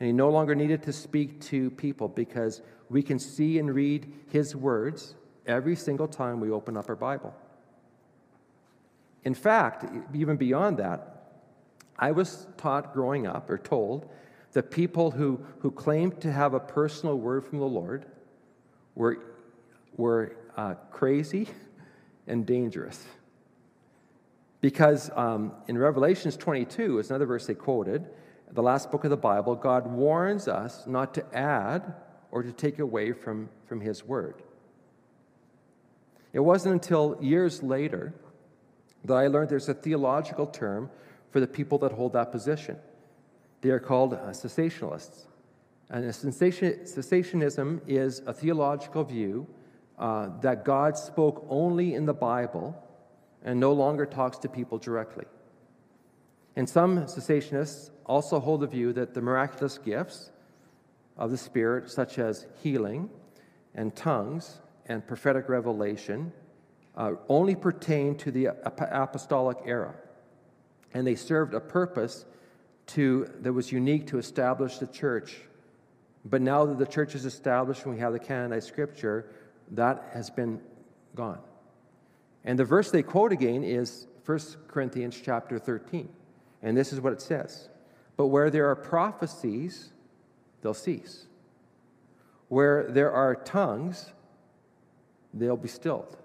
And 0.01 0.07
he 0.07 0.13
no 0.13 0.31
longer 0.31 0.55
needed 0.55 0.83
to 0.85 0.93
speak 0.93 1.41
to 1.43 1.71
people 1.71 2.09
because 2.09 2.61
we 2.91 3.03
can 3.03 3.19
see 3.19 3.59
and 3.59 3.75
read 3.75 4.13
his 4.31 4.55
words 4.57 5.15
every 5.47 5.77
single 5.77 6.09
time 6.09 6.41
we 6.41 6.51
open 6.51 6.77
up 6.77 6.89
our 6.89 6.97
Bible. 6.97 7.35
In 9.25 9.35
fact, 9.35 9.85
even 10.15 10.37
beyond 10.37 10.79
that, 10.79 11.13
I 11.99 12.11
was 12.11 12.47
taught 12.57 12.93
growing 12.93 13.27
up 13.27 13.49
or 13.49 13.59
told 13.59 14.09
that 14.53 14.71
people 14.71 15.11
who, 15.11 15.41
who 15.61 15.71
claimed 15.71 16.21
to 16.21 16.33
have 16.33 16.55
a 16.55 16.61
personal 16.61 17.17
word 17.19 17.45
from 17.45 17.59
the 17.59 17.65
Lord 17.65 18.07
were, 18.95 19.19
were 19.97 20.37
uh, 20.57 20.75
crazy 20.91 21.49
and 22.27 22.45
dangerous. 22.45 23.05
Because 24.61 25.11
um, 25.17 25.53
in 25.69 25.79
Revelations 25.79 26.37
22, 26.37 26.99
is 26.99 27.11
another 27.11 27.27
verse 27.27 27.47
they 27.47 27.55
quoted, 27.55 28.09
the 28.53 28.63
last 28.63 28.91
book 28.91 29.05
of 29.05 29.11
the 29.11 29.17
Bible, 29.17 29.55
God 29.55 29.87
warns 29.87 30.47
us 30.47 30.87
not 30.87 31.15
to 31.15 31.25
add 31.35 31.95
or 32.31 32.43
to 32.43 32.53
take 32.53 32.79
away 32.79 33.13
from, 33.13 33.49
from 33.67 33.81
His 33.81 34.05
word. 34.05 34.43
It 36.33 36.41
wasn't 36.41 36.75
until 36.75 37.19
years 37.21 37.63
later 37.63 38.15
that 39.05 39.15
I 39.15 39.27
learned 39.27 39.51
there's 39.51 39.69
a 39.69 39.75
theological 39.75 40.47
term 40.47 40.91
for 41.31 41.41
the 41.41 41.47
people 41.47 41.79
that 41.79 41.93
hold 41.93 42.13
that 42.13 42.31
position. 42.31 42.77
They 43.63 43.71
are 43.71 43.81
called 43.81 44.15
uh, 44.15 44.19
cessationalists. 44.31 45.27
And 45.91 46.05
cessationism 46.05 47.81
is 47.87 48.23
a 48.27 48.33
theological 48.33 49.05
view 49.05 49.47
uh, 49.99 50.31
that 50.41 50.65
God 50.65 50.97
spoke 50.97 51.47
only 51.49 51.95
in 51.95 52.07
the 52.07 52.15
Bible 52.15 52.83
and 53.45 53.61
no 53.61 53.73
longer 53.73 54.07
talks 54.07 54.39
to 54.39 54.49
people 54.49 54.79
directly. 54.79 55.27
And 56.57 56.69
some 56.69 56.99
cessationists 57.07 57.91
also 58.05 58.39
hold 58.39 58.61
the 58.61 58.67
view 58.67 58.93
that 58.93 59.15
the 59.15 59.23
miraculous 59.23 59.79
gifts 59.79 60.31
of 61.17 61.31
the 61.31 61.39
Spirit, 61.39 61.91
such 61.91 62.19
as 62.19 62.47
healing 62.63 63.09
and 63.75 63.95
tongues 63.95 64.59
and 64.87 65.07
prophetic 65.07 65.49
revelation, 65.49 66.33
uh, 66.97 67.13
only 67.29 67.55
pertain 67.55 68.17
to 68.17 68.31
the 68.31 68.47
apostolic 68.65 69.59
era. 69.65 69.95
And 70.93 71.07
they 71.07 71.15
served 71.15 71.55
a 71.55 71.61
purpose 71.61 72.27
to, 72.89 73.31
that 73.41 73.53
was 73.53 73.73
unique 73.73 74.07
to 74.09 74.19
establish 74.19 74.79
the 74.79 74.87
church. 74.87 75.41
But 76.25 76.43
now 76.43 76.67
that 76.67 76.79
the 76.79 76.87
church 76.87 77.15
is 77.15 77.25
established 77.25 77.85
and 77.85 77.95
we 77.95 78.01
have 78.01 78.13
the 78.13 78.19
canonized 78.19 78.69
scripture, 78.69 79.31
that 79.71 80.11
has 80.13 80.29
been 80.29 80.61
gone. 81.15 81.41
And 82.45 82.59
the 82.59 82.65
verse 82.65 82.91
they 82.91 83.03
quote 83.03 83.33
again 83.33 83.65
is 83.65 84.07
1 84.27 84.39
Corinthians 84.69 85.21
chapter 85.23 85.59
13. 85.59 86.09
And 86.63 86.77
this 86.77 86.93
is 86.93 87.01
what 87.01 87.13
it 87.13 87.21
says 87.21 87.69
But 88.17 88.29
where 88.29 88.51
there 88.51 88.69
are 88.71 88.77
prophecies, 88.77 89.91
they'll 90.63 90.75
cease. 90.75 91.27
Where 92.49 92.85
there 92.89 93.11
are 93.13 93.35
tongues, 93.35 94.13
they'll 95.33 95.57
be 95.57 95.69
stilled. 95.69 96.17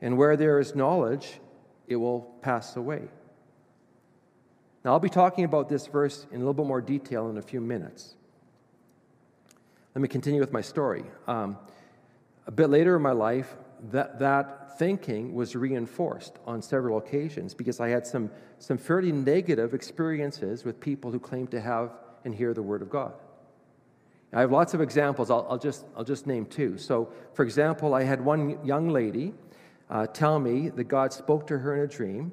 And 0.00 0.16
where 0.16 0.36
there 0.36 0.58
is 0.58 0.74
knowledge, 0.74 1.40
it 1.86 1.96
will 1.96 2.20
pass 2.42 2.76
away. 2.76 3.08
Now, 4.84 4.92
I'll 4.92 5.00
be 5.00 5.10
talking 5.10 5.44
about 5.44 5.68
this 5.68 5.86
verse 5.86 6.26
in 6.30 6.36
a 6.36 6.38
little 6.38 6.54
bit 6.54 6.66
more 6.66 6.80
detail 6.80 7.28
in 7.28 7.36
a 7.36 7.42
few 7.42 7.60
minutes. 7.60 8.14
Let 9.94 10.02
me 10.02 10.08
continue 10.08 10.40
with 10.40 10.52
my 10.52 10.60
story. 10.60 11.04
Um, 11.26 11.58
a 12.46 12.50
bit 12.50 12.70
later 12.70 12.96
in 12.96 13.02
my 13.02 13.12
life, 13.12 13.54
that, 13.90 14.18
that 14.18 14.78
thinking 14.78 15.34
was 15.34 15.56
reinforced 15.56 16.38
on 16.46 16.62
several 16.62 16.98
occasions 16.98 17.54
because 17.54 17.80
I 17.80 17.88
had 17.88 18.06
some, 18.06 18.30
some 18.58 18.78
fairly 18.78 19.12
negative 19.12 19.74
experiences 19.74 20.64
with 20.64 20.80
people 20.80 21.10
who 21.10 21.18
claimed 21.18 21.50
to 21.52 21.60
have 21.60 21.90
and 22.24 22.34
hear 22.34 22.54
the 22.54 22.62
Word 22.62 22.82
of 22.82 22.90
God. 22.90 23.14
I 24.32 24.40
have 24.40 24.52
lots 24.52 24.74
of 24.74 24.80
examples. 24.80 25.30
I'll, 25.30 25.46
I'll, 25.48 25.58
just, 25.58 25.86
I'll 25.96 26.04
just 26.04 26.26
name 26.26 26.44
two. 26.46 26.76
So, 26.76 27.10
for 27.32 27.44
example, 27.44 27.94
I 27.94 28.04
had 28.04 28.20
one 28.20 28.64
young 28.64 28.90
lady 28.90 29.32
uh, 29.88 30.06
tell 30.06 30.38
me 30.38 30.68
that 30.68 30.84
God 30.84 31.12
spoke 31.12 31.46
to 31.46 31.58
her 31.58 31.74
in 31.74 31.80
a 31.80 31.86
dream 31.86 32.32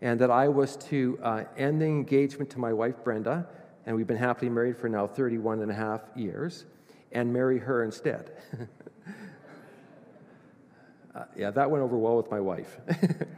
and 0.00 0.20
that 0.20 0.30
I 0.30 0.48
was 0.48 0.76
to 0.88 1.18
uh, 1.22 1.44
end 1.56 1.80
the 1.80 1.86
engagement 1.86 2.50
to 2.50 2.58
my 2.58 2.72
wife, 2.72 2.96
Brenda, 3.04 3.46
and 3.86 3.94
we've 3.96 4.06
been 4.06 4.16
happily 4.16 4.50
married 4.50 4.76
for 4.76 4.88
now 4.88 5.06
31 5.06 5.60
and 5.60 5.70
a 5.70 5.74
half 5.74 6.02
years, 6.14 6.66
and 7.12 7.32
marry 7.32 7.58
her 7.58 7.84
instead. 7.84 8.32
uh, 11.14 11.24
yeah, 11.36 11.50
that 11.50 11.70
went 11.70 11.82
over 11.82 11.96
well 11.96 12.16
with 12.16 12.30
my 12.30 12.40
wife. 12.40 12.78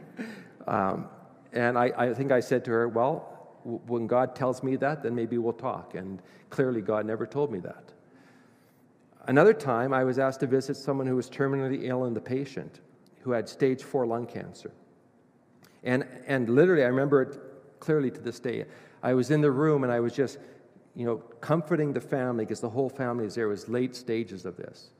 um, 0.67 1.07
and 1.53 1.77
I, 1.77 1.91
I 1.97 2.13
think 2.13 2.31
I 2.31 2.39
said 2.39 2.65
to 2.65 2.71
her, 2.71 2.87
Well, 2.87 3.33
when 3.63 4.07
God 4.07 4.35
tells 4.35 4.63
me 4.63 4.75
that, 4.77 5.03
then 5.03 5.13
maybe 5.13 5.37
we'll 5.37 5.53
talk. 5.53 5.95
And 5.95 6.21
clearly, 6.49 6.81
God 6.81 7.05
never 7.05 7.27
told 7.27 7.51
me 7.51 7.59
that. 7.59 7.91
Another 9.27 9.53
time, 9.53 9.93
I 9.93 10.03
was 10.03 10.19
asked 10.19 10.39
to 10.39 10.47
visit 10.47 10.77
someone 10.77 11.05
who 11.05 11.15
was 11.15 11.29
terminally 11.29 11.83
ill 11.83 12.05
and 12.05 12.15
the 12.15 12.21
patient 12.21 12.79
who 13.21 13.31
had 13.31 13.49
stage 13.49 13.83
four 13.83 14.05
lung 14.05 14.25
cancer. 14.25 14.71
And, 15.83 16.05
and 16.25 16.49
literally, 16.49 16.83
I 16.83 16.87
remember 16.87 17.21
it 17.21 17.39
clearly 17.79 18.09
to 18.09 18.21
this 18.21 18.39
day. 18.39 18.65
I 19.03 19.13
was 19.13 19.31
in 19.31 19.41
the 19.41 19.51
room 19.51 19.83
and 19.83 19.91
I 19.91 19.99
was 19.99 20.13
just, 20.13 20.37
you 20.95 21.05
know, 21.05 21.17
comforting 21.41 21.93
the 21.93 22.01
family 22.01 22.45
because 22.45 22.61
the 22.61 22.69
whole 22.69 22.89
family 22.89 23.25
is 23.25 23.35
there. 23.35 23.45
It 23.45 23.49
was 23.49 23.67
late 23.67 23.95
stages 23.95 24.45
of 24.45 24.55
this. 24.55 24.91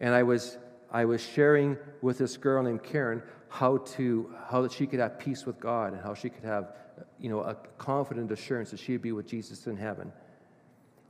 And 0.00 0.12
I 0.12 0.22
was, 0.22 0.58
I 0.90 1.04
was 1.04 1.22
sharing 1.22 1.76
with 2.00 2.18
this 2.18 2.36
girl 2.36 2.62
named 2.62 2.82
Karen 2.82 3.22
how 3.48 3.78
to, 3.78 4.34
how 4.48 4.62
that 4.62 4.72
she 4.72 4.86
could 4.86 5.00
have 5.00 5.18
peace 5.18 5.46
with 5.46 5.60
God 5.60 5.92
and 5.92 6.02
how 6.02 6.14
she 6.14 6.30
could 6.30 6.44
have, 6.44 6.72
you 7.18 7.28
know, 7.28 7.40
a 7.40 7.54
confident 7.76 8.30
assurance 8.30 8.70
that 8.70 8.80
she'd 8.80 9.02
be 9.02 9.12
with 9.12 9.26
Jesus 9.26 9.66
in 9.66 9.76
heaven. 9.76 10.12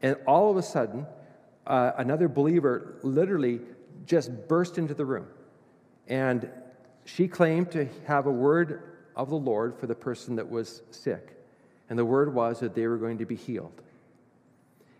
And 0.02 0.16
all 0.26 0.50
of 0.50 0.56
a 0.56 0.62
sudden, 0.62 1.06
uh, 1.66 1.92
another 1.96 2.28
believer 2.28 2.98
literally 3.02 3.60
just 4.06 4.48
burst 4.48 4.78
into 4.78 4.94
the 4.94 5.04
room. 5.04 5.26
And 6.06 6.50
she 7.04 7.28
claimed 7.28 7.70
to 7.72 7.88
have 8.06 8.26
a 8.26 8.30
word 8.30 8.82
of 9.16 9.30
the 9.30 9.36
Lord 9.36 9.78
for 9.78 9.86
the 9.86 9.94
person 9.94 10.36
that 10.36 10.48
was 10.48 10.82
sick. 10.90 11.36
And 11.90 11.98
the 11.98 12.04
word 12.04 12.32
was 12.32 12.60
that 12.60 12.74
they 12.74 12.86
were 12.86 12.98
going 12.98 13.18
to 13.18 13.26
be 13.26 13.36
healed. 13.36 13.82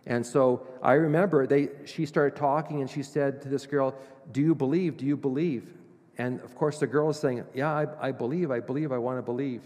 And 0.05 0.25
so 0.25 0.65
I 0.81 0.93
remember 0.93 1.45
they, 1.45 1.69
she 1.85 2.05
started 2.05 2.35
talking 2.35 2.81
and 2.81 2.89
she 2.89 3.03
said 3.03 3.41
to 3.43 3.49
this 3.49 3.65
girl, 3.67 3.95
Do 4.31 4.41
you 4.41 4.55
believe? 4.55 4.97
Do 4.97 5.05
you 5.05 5.17
believe? 5.17 5.73
And 6.17 6.41
of 6.41 6.55
course, 6.55 6.79
the 6.79 6.87
girl 6.87 7.09
is 7.09 7.17
saying, 7.17 7.45
Yeah, 7.53 7.71
I, 7.71 8.09
I 8.09 8.11
believe, 8.11 8.51
I 8.51 8.59
believe, 8.59 8.91
I 8.91 8.97
want 8.97 9.17
to 9.17 9.21
believe. 9.21 9.61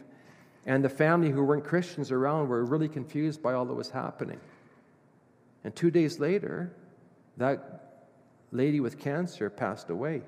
And 0.65 0.84
the 0.84 0.89
family 0.89 1.29
who 1.29 1.43
weren't 1.43 1.65
Christians 1.65 2.12
around 2.12 2.48
were 2.48 2.63
really 2.63 2.88
confused 2.88 3.41
by 3.41 3.53
all 3.53 3.65
that 3.65 3.74
was 3.74 3.89
happening. 3.89 4.39
And 5.63 5.75
two 5.75 5.91
days 5.91 6.20
later, 6.20 6.74
that 7.38 8.05
lady 8.51 8.79
with 8.79 9.00
cancer 9.00 9.50
passed 9.50 9.89
away. 9.89 10.22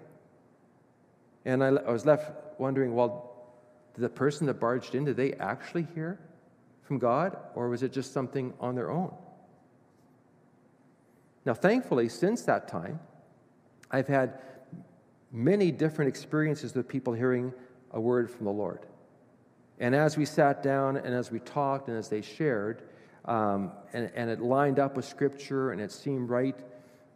And 1.45 1.63
I, 1.63 1.67
I 1.67 1.91
was 1.91 2.05
left 2.05 2.59
wondering, 2.59 2.95
well, 2.95 3.31
the 3.93 4.09
person 4.09 4.47
that 4.47 4.59
barged 4.59 4.95
in, 4.95 5.05
did 5.05 5.15
they 5.15 5.33
actually 5.33 5.87
hear 5.95 6.19
from 6.81 6.99
God, 6.99 7.37
or 7.55 7.69
was 7.69 7.81
it 7.83 7.93
just 7.93 8.11
something 8.11 8.53
on 8.59 8.75
their 8.75 8.91
own? 8.91 9.13
Now, 11.45 11.53
thankfully, 11.53 12.09
since 12.09 12.41
that 12.43 12.67
time, 12.67 12.99
I've 13.91 14.07
had 14.07 14.39
many 15.31 15.71
different 15.71 16.09
experiences 16.09 16.73
with 16.73 16.87
people 16.87 17.13
hearing 17.13 17.53
a 17.91 17.99
word 17.99 18.29
from 18.31 18.45
the 18.45 18.51
Lord. 18.51 18.85
And 19.79 19.93
as 19.93 20.17
we 20.17 20.25
sat 20.25 20.63
down 20.63 20.97
and 20.97 21.13
as 21.13 21.31
we 21.31 21.39
talked 21.39 21.89
and 21.89 21.97
as 21.97 22.09
they 22.09 22.21
shared, 22.21 22.83
um, 23.25 23.71
and, 23.91 24.11
and, 24.15 24.29
it 24.29 24.39
lined 24.39 24.77
up 24.77 24.95
with 24.95 25.03
Scripture 25.03 25.71
and 25.71 25.81
it 25.81 25.91
seemed 25.91 26.29
right, 26.29 26.55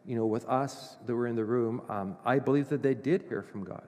you 0.05 0.15
know, 0.15 0.25
with 0.25 0.43
us 0.47 0.97
that 1.05 1.15
were 1.15 1.27
in 1.27 1.35
the 1.35 1.45
room, 1.45 1.83
um, 1.87 2.17
I 2.25 2.39
believe 2.39 2.69
that 2.69 2.81
they 2.81 2.95
did 2.95 3.25
hear 3.29 3.43
from 3.43 3.63
God. 3.63 3.87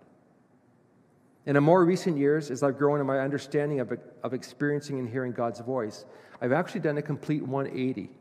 And 1.48 1.58
In 1.58 1.64
more 1.64 1.84
recent 1.84 2.18
years, 2.18 2.52
as 2.52 2.62
I've 2.62 2.78
grown 2.78 3.00
in 3.00 3.08
my 3.08 3.20
understanding 3.20 3.80
of, 3.80 3.98
of 4.24 4.34
experiencing 4.36 5.00
and 5.00 5.10
hearing 5.10 5.32
God's 5.32 5.60
voice, 5.62 6.06
I've 6.40 6.52
actually 6.52 6.82
done 6.82 6.98
a 7.00 7.02
complete 7.02 7.42
180. 7.42 8.12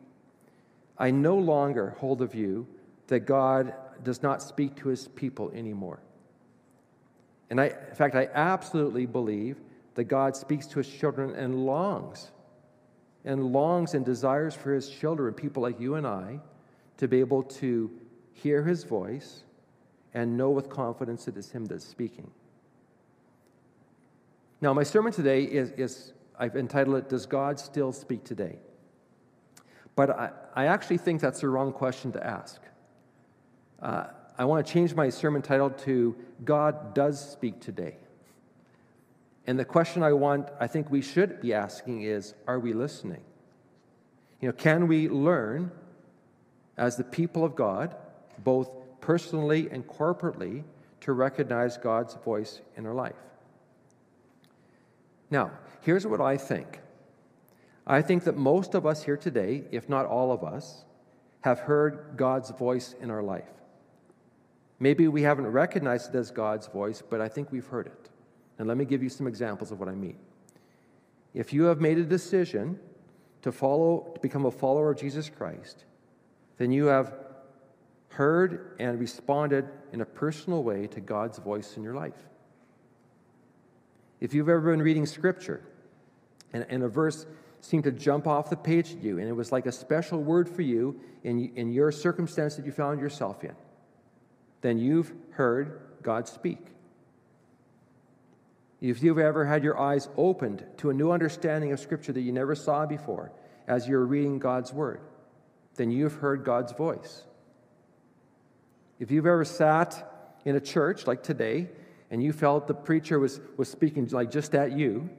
I 0.96 1.10
no 1.10 1.36
longer 1.36 1.94
hold 1.98 2.20
the 2.20 2.26
view 2.26 2.66
that 3.08 3.20
God 3.20 3.74
does 4.04 4.22
not 4.22 4.42
speak 4.42 4.76
to 4.76 4.88
his 4.88 5.08
people 5.08 5.50
anymore. 5.54 6.00
And 7.50 7.60
I, 7.60 7.66
in 7.66 7.94
fact, 7.94 8.14
I 8.14 8.28
absolutely 8.32 9.06
believe 9.06 9.60
that 9.94 10.04
God 10.04 10.36
speaks 10.36 10.66
to 10.68 10.78
his 10.78 10.88
children 10.88 11.34
and 11.34 11.66
longs, 11.66 12.30
and 13.24 13.52
longs 13.52 13.94
and 13.94 14.04
desires 14.04 14.54
for 14.54 14.72
his 14.72 14.88
children, 14.88 15.34
people 15.34 15.62
like 15.62 15.80
you 15.80 15.96
and 15.96 16.06
I, 16.06 16.40
to 16.98 17.08
be 17.08 17.20
able 17.20 17.42
to 17.42 17.90
hear 18.32 18.62
his 18.62 18.84
voice 18.84 19.42
and 20.14 20.36
know 20.36 20.50
with 20.50 20.68
confidence 20.68 21.28
it 21.28 21.36
is 21.36 21.50
Him 21.50 21.66
that's 21.66 21.84
speaking. 21.84 22.30
Now, 24.60 24.74
my 24.74 24.82
sermon 24.82 25.12
today 25.12 25.44
is, 25.44 25.70
is 25.72 26.12
I've 26.38 26.56
entitled 26.56 26.96
it, 26.96 27.08
Does 27.08 27.26
God 27.26 27.58
Still 27.58 27.92
Speak 27.92 28.24
Today? 28.24 28.58
But 29.96 30.10
I, 30.10 30.30
I 30.54 30.66
actually 30.66 30.98
think 30.98 31.20
that's 31.20 31.40
the 31.40 31.48
wrong 31.48 31.72
question 31.72 32.12
to 32.12 32.26
ask. 32.26 32.60
Uh, 33.82 34.04
I 34.36 34.44
want 34.44 34.66
to 34.66 34.72
change 34.72 34.94
my 34.94 35.08
sermon 35.08 35.42
title 35.42 35.70
to 35.70 36.14
God 36.44 36.94
Does 36.94 37.32
Speak 37.32 37.60
Today. 37.60 37.96
And 39.46 39.58
the 39.58 39.64
question 39.64 40.02
I 40.02 40.12
want, 40.12 40.48
I 40.60 40.66
think 40.66 40.90
we 40.90 41.00
should 41.00 41.40
be 41.40 41.54
asking 41.54 42.02
is 42.02 42.34
Are 42.46 42.58
we 42.58 42.72
listening? 42.72 43.22
You 44.40 44.48
know, 44.48 44.52
can 44.52 44.86
we 44.86 45.08
learn 45.08 45.70
as 46.76 46.96
the 46.96 47.04
people 47.04 47.44
of 47.44 47.56
God, 47.56 47.96
both 48.44 48.70
personally 49.00 49.68
and 49.70 49.86
corporately, 49.86 50.64
to 51.00 51.12
recognize 51.12 51.78
God's 51.78 52.14
voice 52.14 52.60
in 52.76 52.86
our 52.86 52.94
life? 52.94 53.16
Now, 55.30 55.52
here's 55.80 56.06
what 56.06 56.20
I 56.20 56.36
think 56.36 56.80
I 57.86 58.02
think 58.02 58.24
that 58.24 58.36
most 58.36 58.74
of 58.74 58.84
us 58.84 59.04
here 59.04 59.16
today, 59.16 59.64
if 59.70 59.88
not 59.88 60.04
all 60.04 60.32
of 60.32 60.44
us, 60.44 60.84
have 61.40 61.60
heard 61.60 62.14
God's 62.16 62.50
voice 62.50 62.94
in 63.00 63.10
our 63.10 63.22
life. 63.22 63.48
Maybe 64.80 65.06
we 65.08 65.22
haven't 65.22 65.46
recognized 65.46 66.14
it 66.14 66.18
as 66.18 66.30
God's 66.30 66.66
voice, 66.66 67.02
but 67.08 67.20
I 67.20 67.28
think 67.28 67.52
we've 67.52 67.66
heard 67.66 67.86
it. 67.86 68.08
And 68.58 68.66
let 68.66 68.76
me 68.76 68.84
give 68.84 69.02
you 69.02 69.10
some 69.10 69.26
examples 69.26 69.70
of 69.70 69.78
what 69.78 69.88
I 69.88 69.94
mean. 69.94 70.16
If 71.34 71.52
you 71.52 71.64
have 71.64 71.80
made 71.80 71.98
a 71.98 72.04
decision 72.04 72.78
to 73.42 73.52
follow 73.52 74.10
to 74.14 74.20
become 74.20 74.46
a 74.46 74.50
follower 74.50 74.90
of 74.90 74.98
Jesus 74.98 75.30
Christ, 75.30 75.84
then 76.58 76.72
you 76.72 76.86
have 76.86 77.14
heard 78.08 78.74
and 78.78 78.98
responded 78.98 79.68
in 79.92 80.00
a 80.00 80.04
personal 80.04 80.62
way 80.62 80.86
to 80.88 81.00
God's 81.00 81.38
voice 81.38 81.76
in 81.76 81.82
your 81.82 81.94
life. 81.94 82.28
If 84.20 84.34
you've 84.34 84.48
ever 84.48 84.70
been 84.72 84.82
reading 84.82 85.06
scripture 85.06 85.62
and, 86.52 86.66
and 86.68 86.82
a 86.82 86.88
verse 86.88 87.26
seemed 87.60 87.84
to 87.84 87.92
jump 87.92 88.26
off 88.26 88.50
the 88.50 88.56
page 88.56 88.92
at 88.92 89.02
you, 89.02 89.18
and 89.18 89.28
it 89.28 89.32
was 89.32 89.52
like 89.52 89.66
a 89.66 89.72
special 89.72 90.22
word 90.22 90.48
for 90.48 90.62
you 90.62 91.00
in, 91.24 91.52
in 91.56 91.72
your 91.72 91.92
circumstance 91.92 92.56
that 92.56 92.66
you 92.66 92.72
found 92.72 93.00
yourself 93.00 93.44
in, 93.44 93.54
then 94.60 94.78
you've 94.78 95.12
heard 95.30 95.80
God 96.02 96.28
speak. 96.28 96.58
If 98.80 99.02
you've 99.02 99.18
ever 99.18 99.44
had 99.44 99.62
your 99.62 99.78
eyes 99.78 100.08
opened 100.16 100.64
to 100.78 100.90
a 100.90 100.94
new 100.94 101.10
understanding 101.10 101.72
of 101.72 101.80
Scripture 101.80 102.12
that 102.12 102.20
you 102.20 102.32
never 102.32 102.54
saw 102.54 102.86
before 102.86 103.30
as 103.68 103.86
you're 103.86 104.04
reading 104.04 104.38
God's 104.38 104.72
Word, 104.72 105.00
then 105.76 105.90
you've 105.90 106.14
heard 106.14 106.44
God's 106.44 106.72
voice. 106.72 107.24
If 108.98 109.10
you've 109.10 109.26
ever 109.26 109.44
sat 109.44 110.06
in 110.44 110.56
a 110.56 110.60
church 110.60 111.06
like 111.06 111.22
today 111.22 111.68
and 112.10 112.22
you 112.22 112.32
felt 112.32 112.66
the 112.66 112.74
preacher 112.74 113.18
was, 113.18 113.40
was 113.56 113.68
speaking 113.68 114.06
like 114.08 114.30
just 114.30 114.54
at 114.54 114.72
you, 114.72 115.10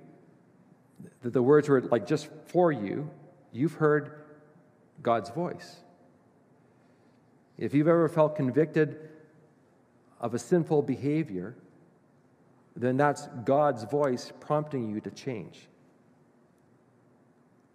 that 1.21 1.33
the 1.33 1.41
words 1.41 1.69
were 1.69 1.81
like 1.81 2.07
just 2.07 2.29
for 2.47 2.71
you, 2.71 3.09
you've 3.51 3.73
heard 3.73 4.23
God's 5.01 5.29
voice. 5.29 5.77
If 7.57 7.75
you've 7.75 7.87
ever 7.87 8.09
felt 8.09 8.35
convicted 8.35 9.10
of 10.21 10.33
a 10.33 10.39
sinful 10.39 10.83
behavior, 10.83 11.55
then 12.75 12.95
that's 12.95 13.27
God's 13.43 13.83
voice 13.83 14.31
prompting 14.39 14.89
you 14.89 15.01
to 15.01 15.11
change. 15.11 15.67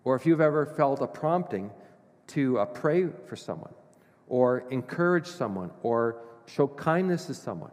Or 0.04 0.14
if 0.14 0.24
you've 0.24 0.40
ever 0.40 0.64
felt 0.64 1.02
a 1.02 1.06
prompting 1.06 1.70
to 2.28 2.58
uh, 2.60 2.64
pray 2.64 3.08
for 3.26 3.36
someone, 3.36 3.74
or 4.28 4.64
encourage 4.70 5.26
someone, 5.26 5.70
or 5.82 6.22
show 6.46 6.68
kindness 6.68 7.26
to 7.26 7.34
someone, 7.34 7.72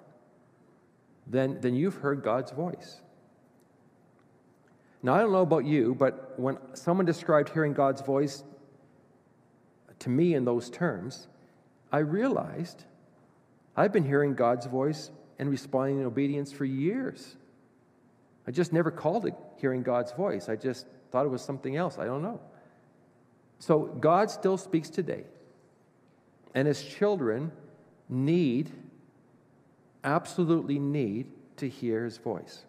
then, 1.28 1.62
then 1.62 1.76
you've 1.76 1.96
heard 1.96 2.24
God's 2.24 2.52
voice. 2.52 3.02
Now, 5.04 5.14
I 5.16 5.20
don't 5.20 5.32
know 5.32 5.42
about 5.42 5.66
you, 5.66 5.96
but 5.96 6.34
when 6.38 6.58
someone 6.74 7.06
described 7.06 7.50
hearing 7.50 7.74
God's 7.74 8.02
voice 8.02 8.44
to 10.00 10.10
me 10.10 10.34
in 10.34 10.46
those 10.46 10.70
terms, 10.70 11.28
I 11.92 12.00
realized 12.00 12.86
I've 13.76 13.92
been 13.92 14.06
hearing 14.06 14.36
God's 14.36 14.66
voice 14.66 15.12
and 15.40 15.50
responding 15.50 16.00
in 16.00 16.06
obedience 16.06 16.52
for 16.52 16.66
years. 16.66 17.36
I 18.48 18.52
just 18.52 18.74
never 18.74 18.92
called 18.92 19.26
it 19.26 19.36
hearing 19.58 19.84
God's 19.84 20.12
voice. 20.12 20.50
I 20.50 20.56
just 20.56 20.86
thought 21.12 21.26
it 21.26 21.30
was 21.30 21.42
something 21.42 21.76
else. 21.76 21.98
I 21.98 22.06
don't 22.06 22.22
know. 22.22 22.40
So 23.60 23.80
God 23.80 24.30
still 24.30 24.58
speaks 24.58 24.90
today. 24.90 25.24
And 26.54 26.68
his 26.68 26.84
children 26.84 27.52
need 28.10 28.70
absolutely 30.04 30.80
need 30.80 31.28
to 31.58 31.70
hear 31.70 32.04
his 32.04 32.18
voice. 32.18 32.66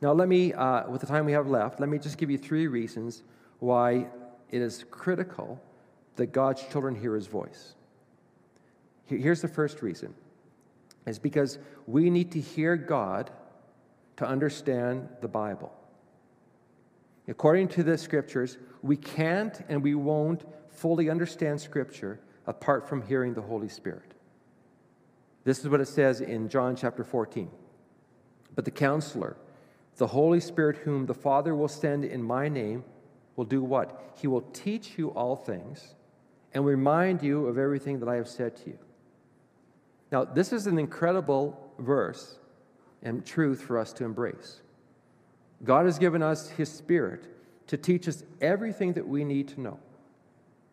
Now, 0.00 0.12
let 0.12 0.28
me, 0.28 0.52
uh, 0.52 0.88
with 0.90 1.00
the 1.00 1.06
time 1.06 1.24
we 1.24 1.32
have 1.32 1.48
left, 1.48 1.80
let 1.80 1.88
me 1.88 1.98
just 1.98 2.18
give 2.18 2.30
you 2.30 2.36
three 2.36 2.66
reasons 2.66 3.22
why 3.60 4.08
it 4.50 4.60
is 4.60 4.84
critical 4.90 5.60
that 6.16 6.32
God's 6.32 6.62
children 6.66 6.94
hear 6.94 7.14
his 7.14 7.26
voice. 7.26 7.75
Here's 9.06 9.40
the 9.40 9.48
first 9.48 9.82
reason 9.82 10.14
is 11.06 11.18
because 11.18 11.58
we 11.86 12.10
need 12.10 12.32
to 12.32 12.40
hear 12.40 12.76
God 12.76 13.30
to 14.16 14.26
understand 14.26 15.08
the 15.20 15.28
Bible. 15.28 15.72
According 17.28 17.68
to 17.68 17.82
the 17.82 17.96
scriptures, 17.98 18.58
we 18.82 18.96
can't 18.96 19.60
and 19.68 19.82
we 19.82 19.94
won't 19.94 20.44
fully 20.68 21.08
understand 21.08 21.60
scripture 21.60 22.20
apart 22.46 22.88
from 22.88 23.02
hearing 23.02 23.34
the 23.34 23.42
Holy 23.42 23.68
Spirit. 23.68 24.14
This 25.44 25.60
is 25.60 25.68
what 25.68 25.80
it 25.80 25.88
says 25.88 26.20
in 26.20 26.48
John 26.48 26.74
chapter 26.76 27.04
14. 27.04 27.50
But 28.54 28.64
the 28.64 28.70
counselor, 28.70 29.36
the 29.96 30.08
Holy 30.08 30.40
Spirit, 30.40 30.78
whom 30.78 31.06
the 31.06 31.14
Father 31.14 31.54
will 31.54 31.68
send 31.68 32.04
in 32.04 32.22
my 32.22 32.48
name, 32.48 32.84
will 33.36 33.44
do 33.44 33.62
what? 33.62 34.12
He 34.20 34.26
will 34.26 34.40
teach 34.40 34.98
you 34.98 35.10
all 35.10 35.36
things 35.36 35.94
and 36.52 36.64
remind 36.64 37.22
you 37.22 37.46
of 37.46 37.58
everything 37.58 38.00
that 38.00 38.08
I 38.08 38.16
have 38.16 38.28
said 38.28 38.56
to 38.58 38.70
you. 38.70 38.78
Now, 40.12 40.24
this 40.24 40.52
is 40.52 40.66
an 40.66 40.78
incredible 40.78 41.72
verse 41.78 42.38
and 43.02 43.24
truth 43.24 43.60
for 43.60 43.78
us 43.78 43.92
to 43.94 44.04
embrace. 44.04 44.62
God 45.64 45.86
has 45.86 45.98
given 45.98 46.22
us 46.22 46.48
His 46.50 46.70
Spirit 46.70 47.26
to 47.66 47.76
teach 47.76 48.06
us 48.08 48.22
everything 48.40 48.92
that 48.92 49.06
we 49.06 49.24
need 49.24 49.48
to 49.48 49.60
know, 49.60 49.78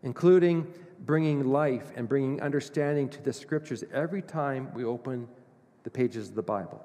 including 0.04 0.68
bringing 1.06 1.52
life 1.52 1.92
and 1.96 2.08
bringing 2.08 2.42
understanding 2.42 3.10
to 3.10 3.22
the 3.22 3.34
scriptures 3.34 3.84
every 3.92 4.22
time 4.22 4.72
we 4.74 4.84
open 4.84 5.28
the 5.84 5.90
pages 5.90 6.30
of 6.30 6.36
the 6.36 6.44
Bible. 6.44 6.84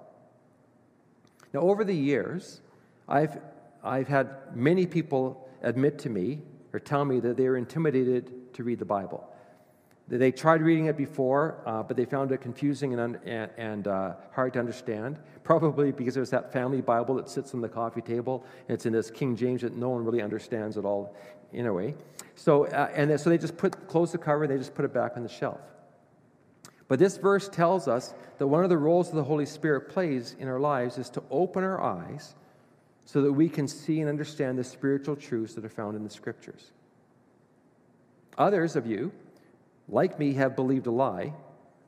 Now, 1.52 1.60
over 1.60 1.84
the 1.84 1.94
years, 1.94 2.60
I've, 3.08 3.38
I've 3.82 4.08
had 4.08 4.54
many 4.54 4.86
people 4.86 5.48
admit 5.62 5.98
to 6.00 6.10
me 6.10 6.40
or 6.72 6.80
tell 6.80 7.04
me 7.04 7.20
that 7.20 7.36
they 7.36 7.46
are 7.46 7.56
intimidated 7.56 8.54
to 8.54 8.64
read 8.64 8.78
the 8.78 8.84
Bible. 8.84 9.27
They 10.08 10.32
tried 10.32 10.62
reading 10.62 10.86
it 10.86 10.96
before, 10.96 11.58
uh, 11.66 11.82
but 11.82 11.96
they 11.96 12.06
found 12.06 12.32
it 12.32 12.40
confusing 12.40 12.98
and, 12.98 13.18
and, 13.26 13.50
and 13.58 13.86
uh, 13.86 14.14
hard 14.32 14.54
to 14.54 14.58
understand, 14.58 15.18
probably 15.44 15.92
because 15.92 16.16
was 16.16 16.30
that 16.30 16.50
family 16.50 16.80
Bible 16.80 17.16
that 17.16 17.28
sits 17.28 17.52
on 17.52 17.60
the 17.60 17.68
coffee 17.68 18.00
table. 18.00 18.44
It's 18.68 18.86
in 18.86 18.94
this 18.94 19.10
King 19.10 19.36
James 19.36 19.60
that 19.60 19.76
no 19.76 19.90
one 19.90 20.04
really 20.04 20.22
understands 20.22 20.78
at 20.78 20.86
all, 20.86 21.14
in 21.52 21.66
a 21.66 21.74
way. 21.74 21.94
So, 22.36 22.66
uh, 22.66 22.90
and 22.94 23.20
so 23.20 23.28
they 23.28 23.36
just 23.36 23.58
put, 23.58 23.86
close 23.86 24.12
the 24.12 24.18
cover, 24.18 24.44
and 24.44 24.52
they 24.52 24.56
just 24.56 24.74
put 24.74 24.86
it 24.86 24.94
back 24.94 25.16
on 25.16 25.22
the 25.22 25.28
shelf. 25.28 25.60
But 26.86 26.98
this 26.98 27.18
verse 27.18 27.50
tells 27.50 27.86
us 27.86 28.14
that 28.38 28.46
one 28.46 28.64
of 28.64 28.70
the 28.70 28.78
roles 28.78 29.10
that 29.10 29.16
the 29.16 29.24
Holy 29.24 29.44
Spirit 29.44 29.90
plays 29.90 30.34
in 30.38 30.48
our 30.48 30.58
lives 30.58 30.96
is 30.96 31.10
to 31.10 31.22
open 31.30 31.64
our 31.64 31.82
eyes 31.82 32.34
so 33.04 33.20
that 33.22 33.32
we 33.32 33.50
can 33.50 33.68
see 33.68 34.00
and 34.00 34.08
understand 34.08 34.58
the 34.58 34.64
spiritual 34.64 35.16
truths 35.16 35.54
that 35.54 35.66
are 35.66 35.70
found 35.70 35.96
in 35.96 36.04
the 36.04 36.10
Scriptures. 36.10 36.70
Others 38.38 38.76
of 38.76 38.86
you, 38.86 39.12
like 39.88 40.18
me, 40.18 40.34
have 40.34 40.54
believed 40.54 40.86
a 40.86 40.90
lie 40.90 41.32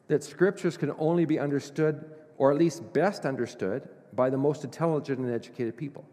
that 0.09 0.25
scriptures 0.25 0.77
can 0.77 0.93
only 0.99 1.25
be 1.25 1.39
understood, 1.39 2.05
or 2.37 2.51
at 2.51 2.59
least 2.59 2.93
best 2.93 3.25
understood, 3.25 3.89
by 4.13 4.29
the 4.29 4.37
most 4.37 4.65
intelligent 4.65 5.21
and 5.21 5.33
educated 5.33 5.77
people. 5.77 6.05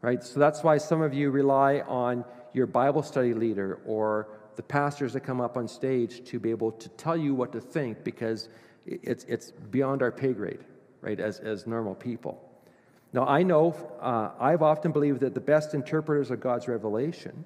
Right? 0.00 0.22
So 0.24 0.40
that's 0.40 0.62
why 0.62 0.78
some 0.78 1.02
of 1.02 1.12
you 1.12 1.30
rely 1.30 1.80
on 1.80 2.24
your 2.54 2.66
Bible 2.66 3.02
study 3.02 3.34
leader 3.34 3.80
or 3.84 4.28
the 4.56 4.62
pastors 4.62 5.12
that 5.12 5.20
come 5.20 5.40
up 5.40 5.56
on 5.56 5.68
stage 5.68 6.24
to 6.24 6.38
be 6.38 6.50
able 6.50 6.72
to 6.72 6.88
tell 6.90 7.16
you 7.16 7.34
what 7.34 7.52
to 7.52 7.60
think 7.60 8.04
because 8.04 8.48
it's, 8.86 9.24
it's 9.24 9.50
beyond 9.70 10.02
our 10.02 10.10
pay 10.10 10.32
grade, 10.32 10.64
right, 11.00 11.20
as, 11.20 11.40
as 11.40 11.66
normal 11.66 11.94
people. 11.94 12.42
Now, 13.12 13.26
I 13.26 13.42
know, 13.42 13.74
uh, 14.00 14.30
I've 14.40 14.62
often 14.62 14.92
believed 14.92 15.20
that 15.20 15.34
the 15.34 15.40
best 15.40 15.74
interpreters 15.74 16.30
of 16.30 16.40
God's 16.40 16.68
revelation 16.68 17.44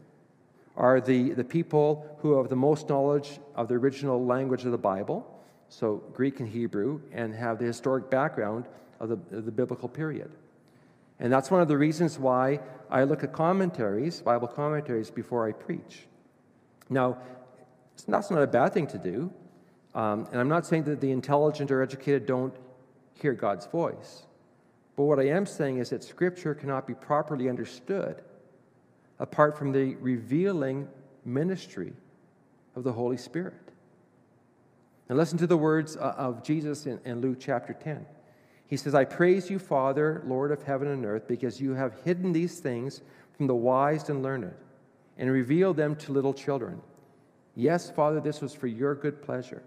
are 0.77 1.01
the, 1.01 1.31
the 1.31 1.45
people 1.45 2.17
who 2.21 2.37
have 2.37 2.49
the 2.49 2.57
most 2.57 2.89
knowledge 2.89 3.39
of 3.55 3.69
the 3.69 3.75
original 3.75 4.25
language 4.25 4.65
of 4.65 4.73
the 4.73 4.79
Bible, 4.79 5.27
so 5.69 6.03
Greek 6.13 6.41
and 6.41 6.49
Hebrew, 6.49 7.01
and 7.13 7.35
have 7.35 7.59
the 7.59 7.65
historic 7.65 8.11
background 8.11 8.67
of 9.01 9.09
the, 9.09 9.37
of 9.37 9.45
the 9.45 9.53
biblical 9.53 9.89
period. 9.89 10.31
And 11.19 11.33
that's 11.33 11.51
one 11.51 11.63
of 11.63 11.69
the 11.69 11.79
reasons 11.79 12.19
why 12.19 12.61
I 12.91 13.05
look 13.05 13.25
at 13.25 13.33
commentaries, 13.33 14.21
Bible 14.21 14.49
commentaries, 14.49 15.11
before 15.11 15.49
I 15.49 15.53
preach. 15.53 16.07
Now, 16.91 17.19
that's 18.07 18.31
not 18.31 18.43
a 18.43 18.47
bad 18.47 18.75
thing 18.75 18.87
to 18.89 18.99
do. 18.99 19.33
Um, 19.95 20.29
and 20.31 20.39
I'm 20.39 20.49
not 20.49 20.67
saying 20.67 20.85
that 20.85 21.01
the 21.01 21.11
intelligent 21.11 21.71
or 21.71 21.83
educated 21.83 22.27
don't 22.27 22.55
hear 23.15 23.33
God's 23.33 23.67
voice. 23.67 24.25
But 24.95 25.05
what 25.05 25.19
I 25.19 25.29
am 25.29 25.47
saying 25.47 25.79
is 25.79 25.91
that 25.91 26.05
Scripture 26.05 26.55
cannot 26.55 26.87
be 26.87 26.95
properly 26.95 27.49
understood 27.49 28.23
apart 29.19 29.57
from 29.57 29.73
the 29.73 29.95
revealing 29.97 30.89
ministry 31.25 31.93
of 32.75 32.85
the 32.85 32.93
Holy 32.93 33.17
Spirit. 33.17 33.55
And 35.09 35.17
listen 35.17 35.39
to 35.39 35.47
the 35.47 35.57
words 35.57 35.97
uh, 35.97 36.15
of 36.17 36.43
Jesus 36.43 36.87
in, 36.87 37.01
in 37.05 37.21
Luke 37.21 37.39
chapter 37.41 37.73
10. 37.73 38.05
He 38.69 38.77
says, 38.77 38.95
I 38.95 39.05
praise 39.05 39.49
you, 39.49 39.59
Father, 39.59 40.23
Lord 40.27 40.51
of 40.51 40.63
heaven 40.63 40.89
and 40.89 41.05
earth, 41.07 41.29
because 41.29 41.61
you 41.61 41.75
have 41.75 41.95
hidden 42.05 42.33
these 42.33 42.59
things 42.59 43.01
from 43.37 43.47
the 43.47 43.55
wise 43.55 44.09
and 44.09 44.23
learned 44.23 44.53
and 45.17 45.31
revealed 45.31 45.77
them 45.77 45.95
to 45.97 46.13
little 46.13 46.35
children. 46.35 46.81
Yes, 47.55 47.91
Father, 47.91 48.21
this 48.21 48.41
was 48.41 48.53
for 48.53 48.67
your 48.67 48.95
good 48.95 49.23
pleasure. 49.23 49.63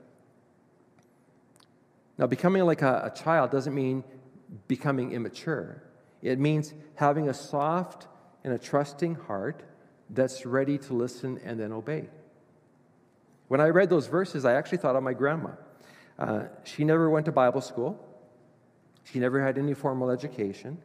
Now, 2.17 2.27
becoming 2.27 2.63
like 2.65 2.81
a, 2.81 3.11
a 3.13 3.17
child 3.17 3.49
doesn't 3.51 3.73
mean 3.73 4.03
becoming 4.67 5.13
immature, 5.13 5.81
it 6.21 6.37
means 6.37 6.73
having 6.95 7.29
a 7.29 7.33
soft 7.33 8.07
and 8.43 8.53
a 8.53 8.57
trusting 8.57 9.15
heart 9.15 9.63
that's 10.09 10.45
ready 10.45 10.77
to 10.77 10.93
listen 10.93 11.39
and 11.43 11.59
then 11.59 11.71
obey. 11.71 12.07
When 13.47 13.61
I 13.61 13.67
read 13.67 13.89
those 13.89 14.07
verses, 14.07 14.45
I 14.45 14.53
actually 14.53 14.77
thought 14.79 14.95
of 14.95 15.03
my 15.03 15.13
grandma. 15.13 15.51
Uh, 16.17 16.43
she 16.63 16.83
never 16.83 17.09
went 17.09 17.25
to 17.25 17.31
Bible 17.31 17.61
school, 17.61 18.05
she 19.03 19.19
never 19.19 19.43
had 19.43 19.57
any 19.57 19.73
formal 19.73 20.09
education, 20.09 20.77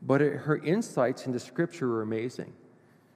but 0.00 0.20
it, 0.20 0.34
her 0.34 0.56
insights 0.56 1.26
into 1.26 1.38
Scripture 1.38 1.88
were 1.88 2.02
amazing. 2.02 2.52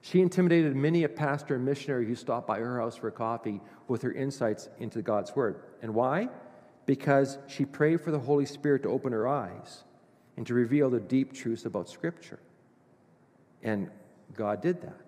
She 0.01 0.21
intimidated 0.21 0.75
many 0.75 1.03
a 1.03 1.09
pastor 1.09 1.55
and 1.55 1.65
missionary 1.65 2.05
who 2.05 2.15
stopped 2.15 2.47
by 2.47 2.59
her 2.59 2.79
house 2.79 2.95
for 2.95 3.11
coffee 3.11 3.59
with 3.87 4.01
her 4.03 4.13
insights 4.13 4.69
into 4.79 5.01
God's 5.01 5.35
Word. 5.35 5.63
And 5.81 5.93
why? 5.93 6.29
Because 6.85 7.39
she 7.47 7.65
prayed 7.65 7.99
for 7.99 8.11
the 8.11 8.19
Holy 8.19 8.45
Spirit 8.45 8.83
to 8.83 8.89
open 8.89 9.11
her 9.11 9.27
eyes 9.27 9.83
and 10.37 10.47
to 10.47 10.53
reveal 10.53 10.89
the 10.89 10.99
deep 10.99 11.33
truths 11.33 11.65
about 11.65 11.89
Scripture. 11.89 12.39
And 13.67 13.89
God 14.33 14.61
did 14.61 14.81
that. 14.81 15.01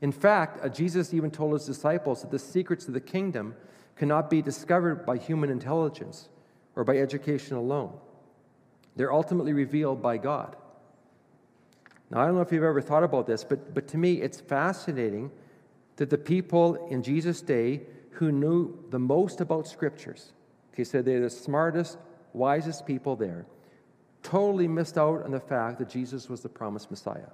In 0.00 0.12
fact, 0.12 0.64
uh, 0.64 0.68
Jesus 0.70 1.12
even 1.12 1.30
told 1.30 1.52
his 1.52 1.66
disciples 1.66 2.22
that 2.22 2.30
the 2.30 2.38
secrets 2.38 2.88
of 2.88 2.94
the 2.94 3.00
kingdom 3.00 3.54
cannot 3.96 4.30
be 4.30 4.40
discovered 4.40 5.04
by 5.04 5.18
human 5.18 5.50
intelligence 5.50 6.30
or 6.74 6.84
by 6.84 6.96
education 6.96 7.56
alone. 7.56 7.92
They're 8.96 9.12
ultimately 9.12 9.52
revealed 9.52 10.00
by 10.00 10.16
God. 10.16 10.56
Now, 12.10 12.22
I 12.22 12.26
don't 12.26 12.34
know 12.34 12.40
if 12.40 12.50
you've 12.50 12.64
ever 12.64 12.80
thought 12.80 13.04
about 13.04 13.26
this, 13.26 13.44
but, 13.44 13.74
but 13.74 13.88
to 13.88 13.98
me, 13.98 14.22
it's 14.22 14.40
fascinating 14.40 15.30
that 15.96 16.08
the 16.08 16.18
people 16.18 16.88
in 16.88 17.02
Jesus' 17.02 17.42
day 17.42 17.82
who 18.12 18.32
knew 18.32 18.82
the 18.88 18.98
most 18.98 19.42
about 19.42 19.68
scriptures, 19.68 20.32
okay, 20.72 20.84
so 20.84 21.02
they're 21.02 21.20
the 21.20 21.30
smartest, 21.30 21.98
wisest 22.32 22.86
people 22.86 23.16
there, 23.16 23.44
totally 24.24 24.66
missed 24.66 24.98
out 24.98 25.22
on 25.22 25.30
the 25.30 25.38
fact 25.38 25.78
that 25.78 25.88
Jesus 25.88 26.28
was 26.28 26.40
the 26.40 26.48
promised 26.48 26.90
Messiah. 26.90 27.30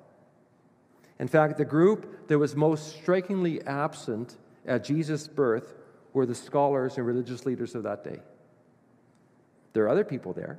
In 1.18 1.28
fact, 1.28 1.56
the 1.56 1.64
group 1.64 2.28
that 2.28 2.38
was 2.38 2.54
most 2.54 2.96
strikingly 2.96 3.62
absent 3.62 4.36
at 4.66 4.84
Jesus' 4.84 5.26
birth 5.28 5.74
were 6.12 6.26
the 6.26 6.34
scholars 6.34 6.98
and 6.98 7.06
religious 7.06 7.46
leaders 7.46 7.74
of 7.74 7.84
that 7.84 8.04
day. 8.04 8.20
There 9.72 9.84
are 9.84 9.88
other 9.88 10.04
people 10.04 10.32
there. 10.32 10.58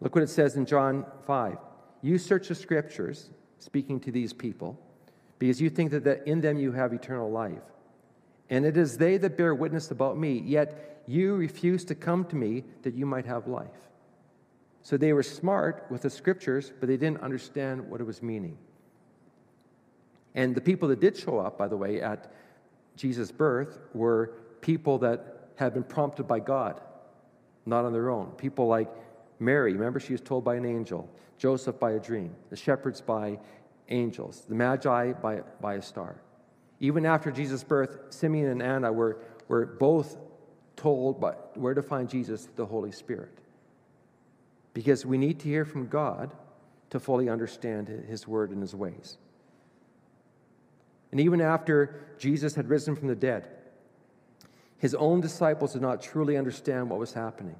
Look 0.00 0.14
what 0.14 0.24
it 0.24 0.30
says 0.30 0.56
in 0.56 0.66
John 0.66 1.04
5. 1.26 1.58
You 2.02 2.18
search 2.18 2.48
the 2.48 2.54
scriptures, 2.54 3.30
speaking 3.58 4.00
to 4.00 4.10
these 4.10 4.32
people, 4.32 4.78
because 5.38 5.60
you 5.60 5.68
think 5.68 5.90
that 5.90 6.26
in 6.26 6.40
them 6.40 6.58
you 6.58 6.72
have 6.72 6.92
eternal 6.92 7.30
life. 7.30 7.62
And 8.50 8.64
it 8.64 8.76
is 8.76 8.96
they 8.96 9.16
that 9.18 9.36
bear 9.36 9.54
witness 9.54 9.90
about 9.90 10.18
me, 10.18 10.40
yet 10.44 11.02
you 11.06 11.34
refuse 11.34 11.84
to 11.86 11.94
come 11.94 12.24
to 12.26 12.36
me 12.36 12.64
that 12.82 12.94
you 12.94 13.04
might 13.04 13.26
have 13.26 13.46
life. 13.46 13.68
So 14.84 14.98
they 14.98 15.14
were 15.14 15.22
smart 15.22 15.86
with 15.88 16.02
the 16.02 16.10
scriptures, 16.10 16.70
but 16.78 16.88
they 16.90 16.98
didn't 16.98 17.22
understand 17.22 17.88
what 17.88 18.02
it 18.02 18.04
was 18.04 18.22
meaning. 18.22 18.58
And 20.34 20.54
the 20.54 20.60
people 20.60 20.88
that 20.88 21.00
did 21.00 21.16
show 21.16 21.38
up, 21.38 21.56
by 21.56 21.68
the 21.68 21.76
way, 21.76 22.02
at 22.02 22.30
Jesus' 22.94 23.32
birth 23.32 23.78
were 23.94 24.32
people 24.60 24.98
that 24.98 25.48
had 25.56 25.72
been 25.72 25.84
prompted 25.84 26.24
by 26.24 26.38
God, 26.38 26.82
not 27.64 27.86
on 27.86 27.94
their 27.94 28.10
own. 28.10 28.32
People 28.32 28.66
like 28.66 28.90
Mary, 29.40 29.72
remember 29.72 29.98
she 29.98 30.12
was 30.12 30.20
told 30.20 30.44
by 30.44 30.56
an 30.56 30.66
angel, 30.66 31.08
Joseph 31.38 31.80
by 31.80 31.92
a 31.92 31.98
dream, 31.98 32.34
the 32.50 32.56
shepherds 32.56 33.00
by 33.00 33.38
angels, 33.88 34.42
the 34.46 34.54
Magi 34.54 35.12
by, 35.14 35.40
by 35.62 35.74
a 35.74 35.82
star. 35.82 36.20
Even 36.80 37.06
after 37.06 37.30
Jesus' 37.30 37.64
birth, 37.64 37.98
Simeon 38.10 38.48
and 38.48 38.62
Anna 38.62 38.92
were, 38.92 39.18
were 39.48 39.64
both 39.64 40.18
told 40.76 41.22
by, 41.22 41.32
where 41.54 41.72
to 41.72 41.82
find 41.82 42.06
Jesus, 42.06 42.50
the 42.56 42.66
Holy 42.66 42.92
Spirit. 42.92 43.38
Because 44.74 45.06
we 45.06 45.16
need 45.16 45.40
to 45.40 45.48
hear 45.48 45.64
from 45.64 45.86
God 45.86 46.32
to 46.90 47.00
fully 47.00 47.28
understand 47.28 47.88
his 47.88 48.28
word 48.28 48.50
and 48.50 48.60
his 48.60 48.74
ways. 48.74 49.16
And 51.10 51.20
even 51.20 51.40
after 51.40 52.00
Jesus 52.18 52.56
had 52.56 52.68
risen 52.68 52.96
from 52.96 53.08
the 53.08 53.14
dead, 53.14 53.48
his 54.78 54.94
own 54.94 55.20
disciples 55.20 55.72
did 55.72 55.82
not 55.82 56.02
truly 56.02 56.36
understand 56.36 56.90
what 56.90 56.98
was 56.98 57.12
happening. 57.12 57.56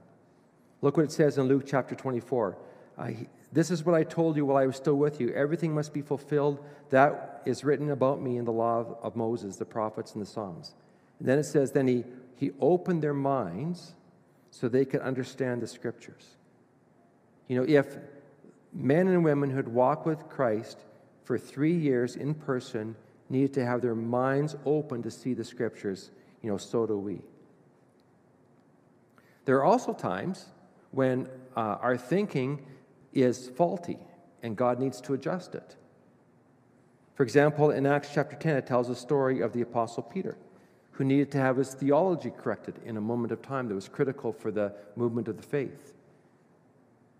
Look 0.83 0.96
what 0.96 1.05
it 1.05 1.12
says 1.12 1.38
in 1.38 1.44
Luke 1.44 1.64
chapter 1.66 1.94
24. 1.94 2.59
Uh, 2.98 3.11
this 3.53 3.70
is 3.70 3.85
what 3.85 3.94
I 3.94 4.03
told 4.03 4.37
you 4.37 4.44
while 4.44 4.57
I 4.57 4.66
was 4.66 4.77
still 4.77 4.96
with 4.96 5.20
you. 5.20 5.31
Everything 5.31 5.72
must 5.72 5.92
be 5.92 6.03
fulfilled 6.03 6.64
that 6.90 7.42
is 7.46 7.64
written 7.64 7.90
about 7.90 8.20
me 8.20 8.37
in 8.37 8.44
the 8.44 8.53
law 8.53 8.81
of, 8.81 8.96
of 9.03 9.16
Moses, 9.16 9.57
the 9.57 9.64
prophets, 9.64 10.12
and 10.12 10.22
the 10.22 10.27
Psalms. 10.27 10.74
And 11.18 11.29
then 11.29 11.38
it 11.38 11.44
says, 11.44 11.70
Then 11.70 11.87
he, 11.87 12.05
he 12.35 12.50
opened 12.61 13.03
their 13.03 13.14
minds 13.14 13.94
so 14.50 14.68
they 14.68 14.85
could 14.85 15.00
understand 15.00 15.62
the 15.62 15.66
scriptures. 15.66 16.37
You 17.49 17.59
know, 17.59 17.67
if 17.69 17.97
men 18.73 19.09
and 19.09 19.25
women 19.25 19.51
who 19.51 19.57
had 19.57 19.69
walked 19.69 20.07
with 20.07 20.29
Christ 20.29 20.79
for 21.25 21.39
three 21.39 21.75
years 21.75 22.17
in 22.17 22.35
person 22.35 22.97
needed 23.29 23.55
to 23.55 23.65
have 23.65 23.81
their 23.81 23.95
minds 23.95 24.57
open 24.65 25.03
to 25.03 25.11
see 25.11 25.35
the 25.35 25.45
scriptures, 25.45 26.11
you 26.43 26.51
know, 26.51 26.57
so 26.57 26.87
do 26.87 26.99
we. 26.99 27.21
There 29.45 29.57
are 29.57 29.65
also 29.65 29.93
times 29.93 30.47
when 30.91 31.29
uh, 31.57 31.77
our 31.81 31.97
thinking 31.97 32.65
is 33.13 33.51
faulty 33.57 33.99
and 34.43 34.57
God 34.57 34.79
needs 34.79 35.01
to 35.03 35.15
adjust 35.15 35.55
it. 35.55 35.77
For 37.15 37.23
example, 37.23 37.71
in 37.71 37.87
Acts 37.87 38.11
chapter 38.13 38.37
10, 38.37 38.57
it 38.57 38.67
tells 38.67 38.89
a 38.91 38.95
story 38.95 39.41
of 39.41 39.53
the 39.53 39.61
Apostle 39.61 40.03
Peter, 40.03 40.37
who 40.93 41.05
needed 41.05 41.31
to 41.33 41.39
have 41.39 41.57
his 41.57 41.73
theology 41.75 42.31
corrected 42.31 42.81
in 42.85 42.97
a 42.97 43.01
moment 43.01 43.33
of 43.33 43.41
time 43.41 43.69
that 43.69 43.75
was 43.75 43.89
critical 43.89 44.33
for 44.33 44.51
the 44.51 44.75
movement 44.97 45.29
of 45.29 45.37
the 45.37 45.43
faith. 45.43 45.93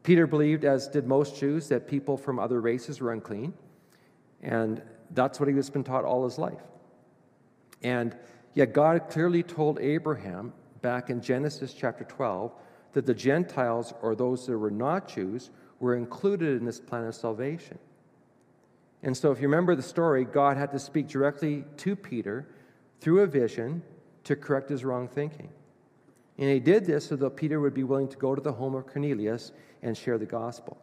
Peter 0.05 0.27
believed, 0.27 0.64
as 0.67 0.87
did 0.87 1.07
most 1.07 1.37
Jews, 1.37 1.67
that 1.69 1.88
people 1.88 2.17
from 2.17 2.38
other 2.38 2.61
races 2.61 3.01
were 3.01 3.12
unclean, 3.12 3.55
and 4.43 4.83
that's 5.11 5.40
what 5.40 5.49
he 5.49 5.57
has 5.57 5.71
been 5.71 5.83
taught 5.83 6.05
all 6.05 6.25
his 6.25 6.38
life. 6.38 6.61
And 7.83 8.14
yet, 8.53 8.75
God 8.75 9.09
clearly 9.09 9.43
told 9.43 9.81
Abraham 9.81 10.53
back 10.83 11.09
in 11.09 11.23
Genesis 11.23 11.73
chapter 11.73 12.05
12 12.05 12.53
that 12.93 13.07
the 13.07 13.14
Gentiles, 13.14 13.95
or 14.03 14.14
those 14.14 14.47
that 14.47 14.57
were 14.59 14.71
not 14.71 15.09
Jews, 15.09 15.51
were 15.81 15.97
included 15.97 16.59
in 16.59 16.67
this 16.67 16.79
plan 16.79 17.07
of 17.07 17.14
salvation. 17.14 17.79
And 19.03 19.17
so, 19.17 19.33
if 19.33 19.38
you 19.38 19.49
remember 19.49 19.75
the 19.75 19.83
story, 19.83 20.27
God 20.27 20.59
had 20.59 20.71
to 20.73 20.79
speak 20.79 21.09
directly 21.09 21.64
to 21.79 21.97
Peter 21.97 22.47
through 23.01 23.21
a 23.21 23.27
vision 23.27 23.83
to 24.25 24.37
correct 24.37 24.69
his 24.69 24.85
wrong 24.85 25.09
thinking. 25.09 25.49
And 26.37 26.51
he 26.51 26.61
did 26.61 26.85
this 26.85 27.07
so 27.07 27.17
that 27.17 27.37
Peter 27.37 27.61
would 27.61 27.75
be 27.75 27.85
willing 27.85 28.09
to 28.09 28.17
go 28.17 28.35
to 28.35 28.40
the 28.40 28.53
home 28.53 28.75
of 28.75 28.87
Cornelius 28.87 29.53
and 29.85 29.97
share 29.97 30.18
the 30.18 30.27
gospel. 30.27 30.77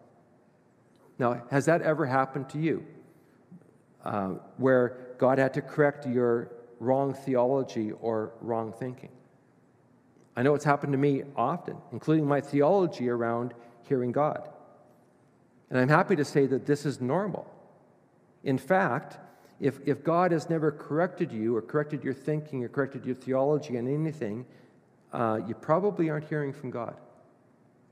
Now, 1.20 1.44
has 1.52 1.66
that 1.66 1.82
ever 1.82 2.06
happened 2.06 2.50
to 2.52 2.58
you? 2.58 2.86
uh, 4.04 4.30
where 4.58 5.16
God 5.18 5.38
had 5.38 5.54
to 5.56 5.62
correct 5.62 6.08
your 6.08 6.52
wrong 6.80 7.14
theology 7.14 7.92
or 7.92 8.34
wrong 8.42 8.74
thinking. 8.74 9.10
I 10.36 10.44
know 10.44 10.56
it's 10.56 10.66
happened 10.66 10.94
to 10.94 10.98
me 10.98 11.24
often, 11.36 11.78
including 11.92 12.28
my 12.28 12.42
theology 12.42 13.10
around 13.10 13.54
hearing 13.84 14.12
God. 14.12 14.50
And 15.70 15.80
I'm 15.80 15.90
happy 15.90 16.16
to 16.16 16.26
say 16.26 16.48
that 16.48 16.66
this 16.66 16.86
is 16.86 17.02
normal. 17.02 17.50
In 18.44 18.58
fact, 18.58 19.18
if, 19.60 19.80
if 19.86 20.04
God 20.04 20.32
has 20.32 20.50
never 20.50 20.72
corrected 20.72 21.32
you 21.32 21.56
or 21.56 21.62
corrected 21.62 22.04
your 22.04 22.14
thinking 22.14 22.64
or 22.64 22.70
corrected 22.70 23.06
your 23.06 23.16
theology 23.16 23.78
on 23.78 23.88
anything, 23.88 24.46
uh, 25.14 25.40
you 25.48 25.54
probably 25.54 26.10
aren't 26.10 26.28
hearing 26.28 26.52
from 26.52 26.72
God. 26.72 26.96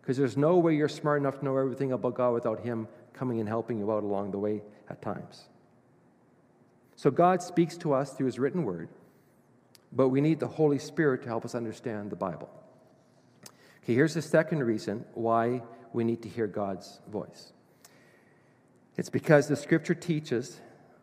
Because 0.10 0.18
there's 0.18 0.38
no 0.38 0.58
way 0.58 0.76
you're 0.76 0.90
smart 0.90 1.20
enough 1.20 1.38
to 1.38 1.46
know 1.46 1.56
everything 1.56 1.92
about 1.92 2.16
God 2.16 2.34
without 2.34 2.62
Him 2.62 2.88
coming 3.14 3.40
and 3.40 3.48
helping 3.48 3.78
you 3.78 3.92
out 3.92 4.02
along 4.02 4.32
the 4.32 4.40
way 4.40 4.64
at 4.90 5.04
times. 5.04 5.44
So 6.96 7.12
God 7.12 7.44
speaks 7.44 7.78
to 7.78 7.94
us 7.94 8.14
through 8.14 8.26
his 8.26 8.40
written 8.40 8.64
word, 8.64 8.90
but 9.92 10.10
we 10.10 10.20
need 10.20 10.40
the 10.40 10.48
Holy 10.48 10.80
Spirit 10.80 11.22
to 11.22 11.28
help 11.28 11.46
us 11.46 11.54
understand 11.54 12.10
the 12.10 12.16
Bible. 12.16 12.50
Okay, 13.84 13.94
here's 13.94 14.16
the 14.16 14.22
second 14.24 14.64
reason 14.64 15.06
why 15.14 15.62
we 15.94 16.04
need 16.04 16.24
to 16.24 16.28
hear 16.28 16.48
God's 16.48 17.02
voice. 17.08 17.54
It's 18.98 19.12
because 19.12 19.48
the 19.48 19.56
scripture 19.56 19.94
teaches 19.94 20.60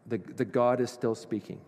that, 0.09 0.37
that 0.37 0.47
God 0.47 0.81
is 0.81 0.91
still 0.91 1.15
speaking. 1.15 1.61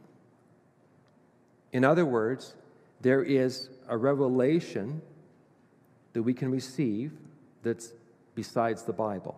In 1.73 1.85
other 1.85 2.05
words, 2.05 2.57
there 3.01 3.23
is 3.23 3.71
a 3.87 3.97
revelation 3.97 5.03
that 6.15 6.25
we 6.25 6.35
can 6.35 6.51
receive 6.51 7.13
that's 7.63 7.93
besides 8.35 8.83
the 8.83 8.93
Bible. 8.93 9.37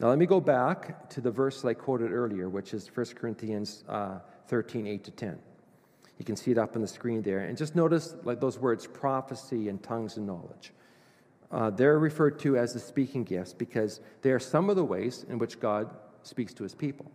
Now, 0.00 0.08
let 0.08 0.18
me 0.18 0.26
go 0.26 0.40
back 0.40 1.08
to 1.10 1.20
the 1.20 1.30
verse 1.30 1.64
I 1.64 1.74
quoted 1.74 2.12
earlier, 2.12 2.48
which 2.48 2.74
is 2.74 2.88
1 2.92 3.06
Corinthians 3.14 3.84
uh, 3.88 4.18
13 4.48 4.86
8 4.86 5.04
to 5.04 5.10
10. 5.10 5.38
You 6.18 6.24
can 6.24 6.36
see 6.36 6.50
it 6.50 6.58
up 6.58 6.76
on 6.76 6.82
the 6.82 6.88
screen 6.88 7.22
there. 7.22 7.40
And 7.40 7.56
just 7.56 7.74
notice 7.74 8.14
like 8.24 8.40
those 8.40 8.58
words 8.58 8.86
prophecy 8.86 9.68
and 9.68 9.82
tongues 9.82 10.16
and 10.16 10.26
knowledge. 10.26 10.72
Uh, 11.50 11.70
they're 11.70 11.98
referred 11.98 12.38
to 12.40 12.56
as 12.56 12.72
the 12.72 12.80
speaking 12.80 13.24
gifts 13.24 13.52
because 13.52 14.00
they 14.22 14.30
are 14.30 14.38
some 14.38 14.70
of 14.70 14.76
the 14.76 14.84
ways 14.84 15.24
in 15.28 15.38
which 15.38 15.60
God 15.60 15.88
speaks 16.22 16.52
to 16.54 16.62
his 16.62 16.74
people. 16.74 17.10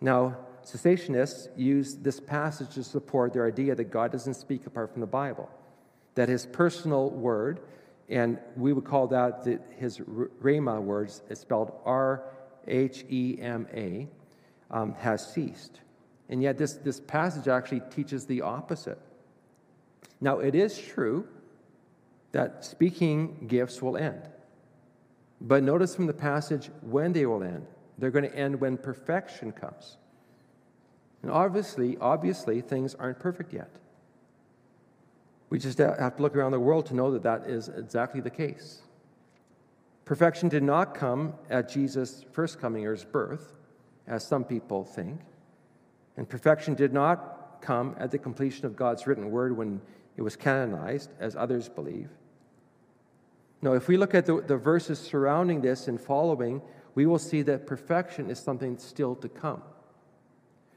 Now, 0.00 0.36
cessationists 0.64 1.48
use 1.56 1.96
this 1.96 2.20
passage 2.20 2.74
to 2.74 2.84
support 2.84 3.32
their 3.32 3.46
idea 3.46 3.74
that 3.74 3.90
God 3.90 4.12
doesn't 4.12 4.34
speak 4.34 4.66
apart 4.66 4.92
from 4.92 5.00
the 5.00 5.06
Bible, 5.06 5.48
that 6.14 6.28
his 6.28 6.46
personal 6.46 7.10
word, 7.10 7.60
and 8.12 8.38
we 8.56 8.74
would 8.74 8.84
call 8.84 9.06
that 9.08 9.42
the, 9.42 9.58
his 9.78 9.98
Rhema 9.98 10.80
words, 10.80 11.22
it's 11.30 11.40
spelled 11.40 11.72
R 11.86 12.22
H 12.68 13.04
E 13.10 13.38
M 13.40 13.66
A, 13.72 14.06
um, 14.70 14.94
has 14.94 15.32
ceased. 15.32 15.80
And 16.28 16.42
yet, 16.42 16.58
this, 16.58 16.74
this 16.74 17.00
passage 17.00 17.48
actually 17.48 17.80
teaches 17.90 18.26
the 18.26 18.42
opposite. 18.42 18.98
Now, 20.20 20.38
it 20.40 20.54
is 20.54 20.78
true 20.78 21.26
that 22.32 22.64
speaking 22.64 23.46
gifts 23.48 23.80
will 23.80 23.96
end. 23.96 24.28
But 25.40 25.62
notice 25.62 25.94
from 25.94 26.06
the 26.06 26.12
passage 26.12 26.70
when 26.82 27.12
they 27.12 27.26
will 27.26 27.42
end. 27.42 27.66
They're 27.98 28.10
going 28.10 28.30
to 28.30 28.36
end 28.36 28.60
when 28.60 28.76
perfection 28.76 29.52
comes. 29.52 29.96
And 31.22 31.30
obviously, 31.30 31.96
obviously, 31.98 32.60
things 32.60 32.94
aren't 32.94 33.18
perfect 33.18 33.52
yet. 33.52 33.70
We 35.52 35.58
just 35.58 35.76
have 35.76 36.16
to 36.16 36.22
look 36.22 36.34
around 36.34 36.52
the 36.52 36.60
world 36.60 36.86
to 36.86 36.94
know 36.94 37.10
that 37.10 37.24
that 37.24 37.46
is 37.46 37.68
exactly 37.68 38.22
the 38.22 38.30
case. 38.30 38.80
Perfection 40.06 40.48
did 40.48 40.62
not 40.62 40.94
come 40.94 41.34
at 41.50 41.68
Jesus' 41.68 42.24
first 42.32 42.58
coming 42.58 42.86
or 42.86 42.92
his 42.92 43.04
birth, 43.04 43.58
as 44.06 44.26
some 44.26 44.44
people 44.44 44.82
think. 44.82 45.20
And 46.16 46.26
perfection 46.26 46.72
did 46.72 46.94
not 46.94 47.60
come 47.60 47.94
at 47.98 48.10
the 48.10 48.16
completion 48.16 48.64
of 48.64 48.76
God's 48.76 49.06
written 49.06 49.30
word 49.30 49.54
when 49.54 49.82
it 50.16 50.22
was 50.22 50.36
canonized, 50.36 51.10
as 51.20 51.36
others 51.36 51.68
believe. 51.68 52.08
No, 53.60 53.74
if 53.74 53.88
we 53.88 53.98
look 53.98 54.14
at 54.14 54.24
the, 54.24 54.40
the 54.40 54.56
verses 54.56 54.98
surrounding 54.98 55.60
this 55.60 55.86
and 55.86 56.00
following, 56.00 56.62
we 56.94 57.04
will 57.04 57.18
see 57.18 57.42
that 57.42 57.66
perfection 57.66 58.30
is 58.30 58.38
something 58.38 58.78
still 58.78 59.14
to 59.16 59.28
come. 59.28 59.62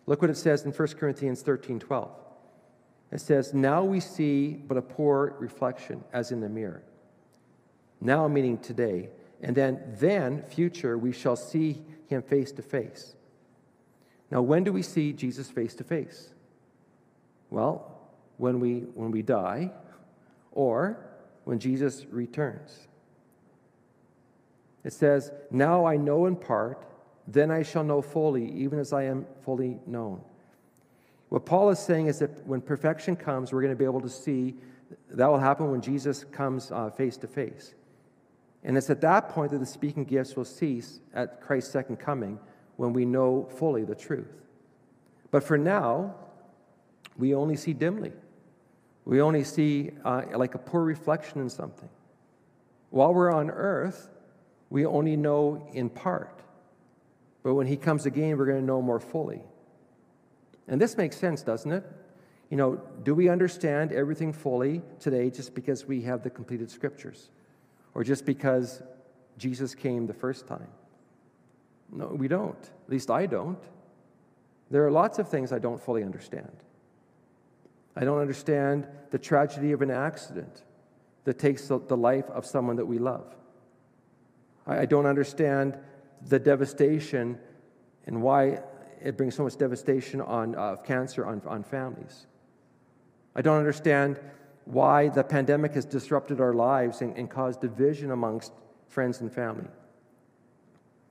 Look 0.06 0.22
what 0.22 0.30
it 0.30 0.36
says 0.36 0.66
in 0.66 0.74
1 0.74 0.88
Corinthians 1.00 1.44
13 1.44 1.80
12. 1.80 2.25
It 3.12 3.22
says, 3.22 3.54
Now 3.54 3.84
we 3.84 4.00
see 4.00 4.54
but 4.54 4.78
a 4.78 4.82
poor 4.82 5.36
reflection, 5.40 6.04
as 6.12 6.32
in 6.32 6.42
the 6.42 6.50
mirror. 6.50 6.84
Now, 8.02 8.28
meaning 8.28 8.58
today. 8.58 9.10
And 9.42 9.56
then, 9.56 9.82
then, 10.00 10.44
future, 10.44 10.98
we 10.98 11.12
shall 11.12 11.36
see 11.36 11.84
him 12.08 12.22
face 12.22 12.52
to 12.54 12.62
face. 12.62 13.16
Now, 14.32 14.42
when 14.42 14.64
do 14.64 14.72
we 14.72 14.82
see 14.82 15.14
Jesus 15.14 15.50
face 15.50 15.76
to 15.76 15.84
face? 15.84 16.30
Well, 17.50 17.96
when 18.38 18.60
we, 18.60 18.80
when 18.80 19.12
we 19.12 19.22
die 19.22 19.72
or 20.52 21.06
when 21.44 21.60
Jesus 21.60 22.06
returns. 22.10 22.88
It 24.84 24.94
says, 24.94 25.32
Now 25.52 25.86
I 25.86 25.98
know 25.98 26.26
in 26.26 26.36
part, 26.36 26.86
then 27.28 27.50
I 27.52 27.64
shall 27.64 27.84
know 27.84 28.02
fully, 28.02 28.52
even 28.52 28.80
as 28.80 28.94
I 28.94 29.04
am 29.04 29.26
fully 29.44 29.80
known. 29.86 30.22
What 31.36 31.46
Paul 31.46 31.70
is 31.70 31.80
saying 31.80 32.08
is 32.08 32.20
that 32.20 32.48
when 32.48 32.62
perfection 32.62 33.18
comes, 33.18 33.52
we're 33.52 33.62
going 33.62 33.74
to 33.74 33.78
be 33.78 33.84
able 33.84 34.00
to 34.00 34.08
see 34.08 34.56
that 35.10 35.28
will 35.28 35.38
happen 35.38 35.70
when 35.70 35.82
Jesus 35.82 36.24
comes 36.24 36.72
face 36.96 37.18
to 37.18 37.28
face. 37.28 37.76
And 38.64 38.78
it's 38.78 38.90
at 38.90 39.02
that 39.02 39.28
point 39.28 39.52
that 39.52 39.58
the 39.58 39.66
speaking 39.66 40.06
gifts 40.06 40.38
will 40.38 40.46
cease 40.46 41.02
at 41.14 41.42
Christ's 41.42 41.74
second 41.74 41.98
coming 41.98 42.40
when 42.78 42.94
we 42.94 43.04
know 43.04 43.50
fully 43.58 43.84
the 43.84 43.96
truth. 43.96 44.32
But 45.30 45.44
for 45.44 45.58
now, 45.58 46.16
we 47.18 47.36
only 47.36 47.58
see 47.58 47.74
dimly. 47.74 48.14
We 49.04 49.20
only 49.20 49.44
see 49.44 49.92
uh, 50.06 50.22
like 50.36 50.56
a 50.56 50.60
poor 50.60 50.86
reflection 50.86 51.42
in 51.42 51.50
something. 51.50 51.90
While 52.92 53.14
we're 53.14 53.34
on 53.34 53.52
earth, 53.52 54.10
we 54.70 54.86
only 54.86 55.18
know 55.18 55.68
in 55.74 55.90
part. 55.90 56.40
But 57.44 57.56
when 57.56 57.68
he 57.68 57.76
comes 57.76 58.06
again, 58.06 58.38
we're 58.38 58.46
going 58.46 58.62
to 58.62 58.66
know 58.66 58.82
more 58.82 59.02
fully. 59.02 59.42
And 60.68 60.82
this 60.82 60.98
makes 60.98 61.18
sense, 61.18 61.42
doesn't 61.42 61.72
it? 61.72 61.84
You 62.50 62.58
know, 62.58 62.82
do 63.04 63.16
we 63.16 63.30
understand 63.30 63.92
everything 63.92 64.34
fully 64.34 64.82
today 65.00 65.30
just 65.30 65.54
because 65.56 65.86
we 65.86 66.02
have 66.02 66.24
the 66.24 66.30
completed 66.30 66.70
scriptures? 66.70 67.30
Or 67.94 68.04
just 68.04 68.26
because 68.26 68.82
Jesus 69.38 69.76
came 69.76 70.06
the 70.06 70.14
first 70.14 70.48
time? 70.48 70.68
No, 71.92 72.08
we 72.08 72.28
don't. 72.28 72.62
At 72.62 72.90
least 72.90 73.10
I 73.12 73.26
don't. 73.26 73.60
There 74.72 74.86
are 74.86 74.92
lots 74.92 75.20
of 75.20 75.30
things 75.30 75.52
I 75.52 75.60
don't 75.60 75.82
fully 75.82 76.04
understand. 76.04 76.64
I 77.96 78.04
don't 78.04 78.20
understand 78.20 78.88
the 79.12 79.20
tragedy 79.20 79.72
of 79.72 79.82
an 79.82 79.92
accident 79.92 80.64
that 81.24 81.40
takes 81.40 81.68
the 81.68 81.98
life 81.98 82.30
of 82.30 82.46
someone 82.46 82.76
that 82.76 82.86
we 82.86 83.00
love. 83.00 83.36
I 84.68 84.86
don't 84.86 85.06
understand 85.06 85.78
the 86.28 86.40
devastation 86.40 87.38
and 88.08 88.22
why 88.22 88.62
it 89.06 89.18
brings 89.18 89.36
so 89.36 89.44
much 89.44 89.56
devastation 89.56 90.20
on 90.20 90.56
uh, 90.56 90.76
cancer 90.78 91.28
on, 91.28 91.40
on 91.46 91.64
families. 91.64 92.26
I 93.36 93.44
don't 93.44 93.60
understand 93.60 94.20
why 94.66 95.10
the 95.10 95.24
pandemic 95.24 95.76
has 95.76 95.86
disrupted 95.86 96.42
our 96.42 96.54
lives 96.54 97.02
and, 97.02 97.16
and 97.16 97.30
caused 97.30 97.62
division 97.62 98.10
amongst 98.10 98.52
friends 98.88 99.22
and 99.22 99.32
family. 99.32 99.68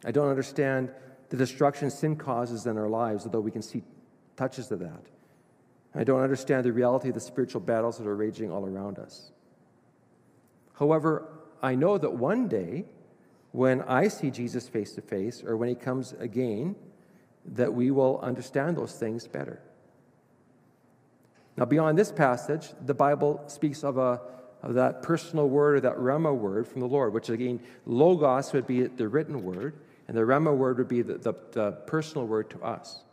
I 0.04 0.10
don't 0.10 0.28
understand 0.28 0.90
the 1.28 1.36
destruction 1.36 1.88
sin 1.88 2.16
causes 2.16 2.66
in 2.66 2.76
our 2.76 2.88
lives, 2.88 3.26
although 3.26 3.40
we 3.40 3.52
can 3.52 3.62
see 3.62 3.84
touches 4.36 4.72
of 4.72 4.80
that. 4.80 5.06
I 5.94 6.02
don't 6.02 6.20
understand 6.20 6.64
the 6.64 6.72
reality 6.72 7.08
of 7.08 7.14
the 7.14 7.20
spiritual 7.20 7.60
battles 7.60 7.98
that 7.98 8.08
are 8.08 8.16
raging 8.16 8.50
all 8.50 8.66
around 8.66 8.98
us. 8.98 9.30
However, 10.72 11.28
I 11.62 11.76
know 11.76 11.96
that 11.96 12.12
one 12.12 12.48
day, 12.48 12.86
when 13.52 13.82
I 13.82 14.08
see 14.08 14.32
Jesus 14.32 14.68
face 14.68 14.92
to 14.94 15.00
face, 15.00 15.44
or 15.46 15.56
when 15.56 15.68
he 15.68 15.76
comes 15.76 16.12
again, 16.18 16.74
that 17.52 17.72
we 17.72 17.90
will 17.90 18.20
understand 18.20 18.76
those 18.76 18.92
things 18.92 19.26
better. 19.26 19.60
Now, 21.56 21.64
beyond 21.64 21.96
this 21.96 22.10
passage, 22.10 22.70
the 22.84 22.94
Bible 22.94 23.42
speaks 23.46 23.84
of, 23.84 23.96
a, 23.96 24.20
of 24.62 24.74
that 24.74 25.02
personal 25.02 25.48
word 25.48 25.76
or 25.76 25.80
that 25.80 25.96
Rhema 25.96 26.34
word 26.36 26.66
from 26.66 26.80
the 26.80 26.88
Lord, 26.88 27.12
which 27.12 27.28
again, 27.28 27.60
Logos 27.86 28.52
would 28.52 28.66
be 28.66 28.82
the 28.82 29.08
written 29.08 29.42
word, 29.42 29.74
and 30.08 30.16
the 30.16 30.22
Rhema 30.22 30.54
word 30.56 30.78
would 30.78 30.88
be 30.88 31.02
the, 31.02 31.18
the, 31.18 31.34
the 31.52 31.72
personal 31.86 32.26
word 32.26 32.50
to 32.50 32.62
us. 32.62 33.04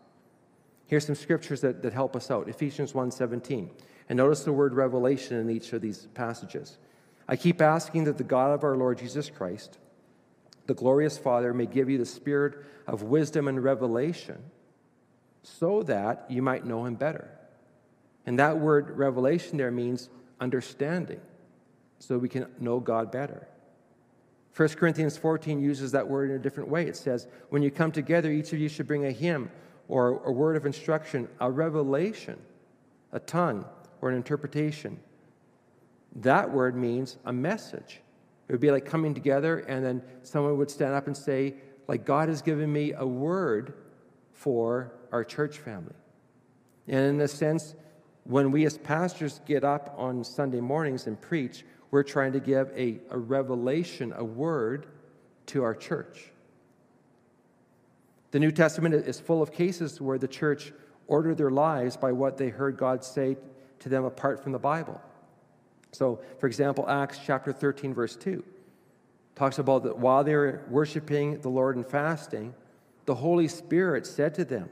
Here's 0.87 1.05
some 1.05 1.15
scriptures 1.15 1.61
that, 1.61 1.83
that 1.83 1.93
help 1.93 2.15
us 2.15 2.31
out. 2.31 2.49
Ephesians 2.49 2.93
1.17. 2.93 3.69
And 4.09 4.17
notice 4.17 4.43
the 4.43 4.51
word 4.51 4.73
revelation 4.73 5.37
in 5.37 5.49
each 5.49 5.71
of 5.71 5.81
these 5.81 6.07
passages. 6.13 6.77
I 7.29 7.37
keep 7.37 7.61
asking 7.61 8.03
that 8.05 8.17
the 8.17 8.25
God 8.25 8.51
of 8.51 8.65
our 8.65 8.75
Lord 8.75 8.97
Jesus 8.97 9.29
Christ, 9.29 9.77
the 10.71 10.75
glorious 10.75 11.17
Father, 11.17 11.53
may 11.53 11.65
give 11.65 11.89
you 11.89 11.97
the 11.97 12.05
spirit 12.05 12.53
of 12.88 13.03
wisdom 13.03 13.49
and 13.49 13.62
revelation 13.62 14.41
so 15.43 15.84
that 15.84 16.25
you 16.29 16.41
might 16.41 16.65
know 16.65 16.86
him 16.86 16.95
better. 16.95 17.29
And 18.25 18.39
that 18.39 18.57
word 18.57 18.91
revelation 18.91 19.57
there 19.57 19.69
means 19.69 20.10
understanding, 20.39 21.19
so 21.99 22.17
we 22.17 22.29
can 22.29 22.47
know 22.57 22.79
God 22.79 23.12
better. 23.12 23.49
1 24.55 24.69
Corinthians 24.69 25.17
14 25.17 25.60
uses 25.60 25.91
that 25.91 26.07
word 26.07 26.29
in 26.29 26.38
a 26.38 26.39
different 26.39 26.69
way. 26.69 26.88
It 26.88 26.95
says, 26.95 27.27
When 27.49 27.62
you 27.62 27.69
come 27.69 27.91
together, 27.91 28.31
each 28.31 28.53
of 28.53 28.60
you 28.60 28.69
should 28.69 28.88
bring 28.88 29.05
a 29.05 29.12
hymn 29.12 29.51
or 29.89 30.23
a 30.23 30.31
word 30.31 30.55
of 30.55 30.65
instruction, 30.65 31.27
a 31.41 31.51
revelation, 31.51 32.39
a 33.12 33.19
tongue, 33.19 33.65
or 33.99 34.10
an 34.10 34.15
interpretation. 34.15 35.01
That 36.15 36.49
word 36.49 36.77
means 36.77 37.17
a 37.25 37.34
message. 37.34 38.00
It 38.51 38.55
would 38.55 38.59
be 38.59 38.69
like 38.69 38.85
coming 38.85 39.13
together, 39.13 39.59
and 39.59 39.81
then 39.81 40.03
someone 40.23 40.57
would 40.57 40.69
stand 40.69 40.93
up 40.93 41.07
and 41.07 41.15
say, 41.15 41.53
like, 41.87 42.03
God 42.03 42.27
has 42.27 42.41
given 42.41 42.69
me 42.69 42.91
a 42.91 43.07
word 43.07 43.75
for 44.33 44.91
our 45.09 45.23
church 45.23 45.59
family. 45.59 45.95
And 46.85 46.99
in 46.99 47.21
a 47.21 47.29
sense, 47.29 47.75
when 48.25 48.51
we 48.51 48.65
as 48.65 48.77
pastors 48.77 49.39
get 49.45 49.63
up 49.63 49.95
on 49.97 50.25
Sunday 50.25 50.59
mornings 50.59 51.07
and 51.07 51.19
preach, 51.21 51.63
we're 51.91 52.03
trying 52.03 52.33
to 52.33 52.41
give 52.41 52.69
a, 52.75 52.99
a 53.09 53.17
revelation, 53.17 54.11
a 54.17 54.23
word 54.25 54.85
to 55.45 55.63
our 55.63 55.73
church. 55.73 56.33
The 58.31 58.39
New 58.39 58.51
Testament 58.51 58.95
is 58.95 59.17
full 59.17 59.41
of 59.41 59.53
cases 59.53 60.01
where 60.01 60.17
the 60.17 60.27
church 60.27 60.73
ordered 61.07 61.37
their 61.37 61.51
lives 61.51 61.95
by 61.95 62.11
what 62.11 62.35
they 62.35 62.49
heard 62.49 62.75
God 62.75 63.05
say 63.05 63.37
to 63.79 63.87
them 63.87 64.03
apart 64.03 64.43
from 64.43 64.51
the 64.51 64.59
Bible. 64.59 64.99
So, 65.91 66.21
for 66.39 66.47
example, 66.47 66.89
Acts 66.89 67.19
chapter 67.23 67.51
13, 67.51 67.93
verse 67.93 68.15
2 68.15 68.43
talks 69.36 69.60
about 69.60 69.84
that 69.84 69.97
while 69.97 70.23
they 70.23 70.36
were 70.36 70.62
worshiping 70.69 71.39
the 71.41 71.49
Lord 71.49 71.75
and 71.75 71.86
fasting, 71.86 72.54
the 73.06 73.15
Holy 73.15 73.47
Spirit 73.47 74.06
said 74.06 74.36
to 74.36 74.45
them, 74.45 74.69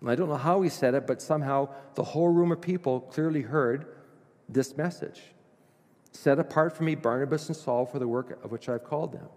And 0.00 0.10
I 0.10 0.14
don't 0.14 0.28
know 0.28 0.36
how 0.36 0.62
he 0.62 0.68
said 0.68 0.94
it, 0.94 1.06
but 1.06 1.20
somehow 1.20 1.68
the 1.94 2.04
whole 2.04 2.28
room 2.28 2.52
of 2.52 2.60
people 2.60 3.00
clearly 3.00 3.42
heard 3.42 3.86
this 4.48 4.76
message 4.76 5.20
Set 6.12 6.38
apart 6.38 6.76
for 6.76 6.84
me 6.84 6.94
Barnabas 6.94 7.48
and 7.48 7.56
Saul 7.56 7.86
for 7.86 7.98
the 7.98 8.08
work 8.08 8.42
of 8.42 8.50
which 8.50 8.68
I've 8.68 8.82
called 8.82 9.12
them. 9.12 9.28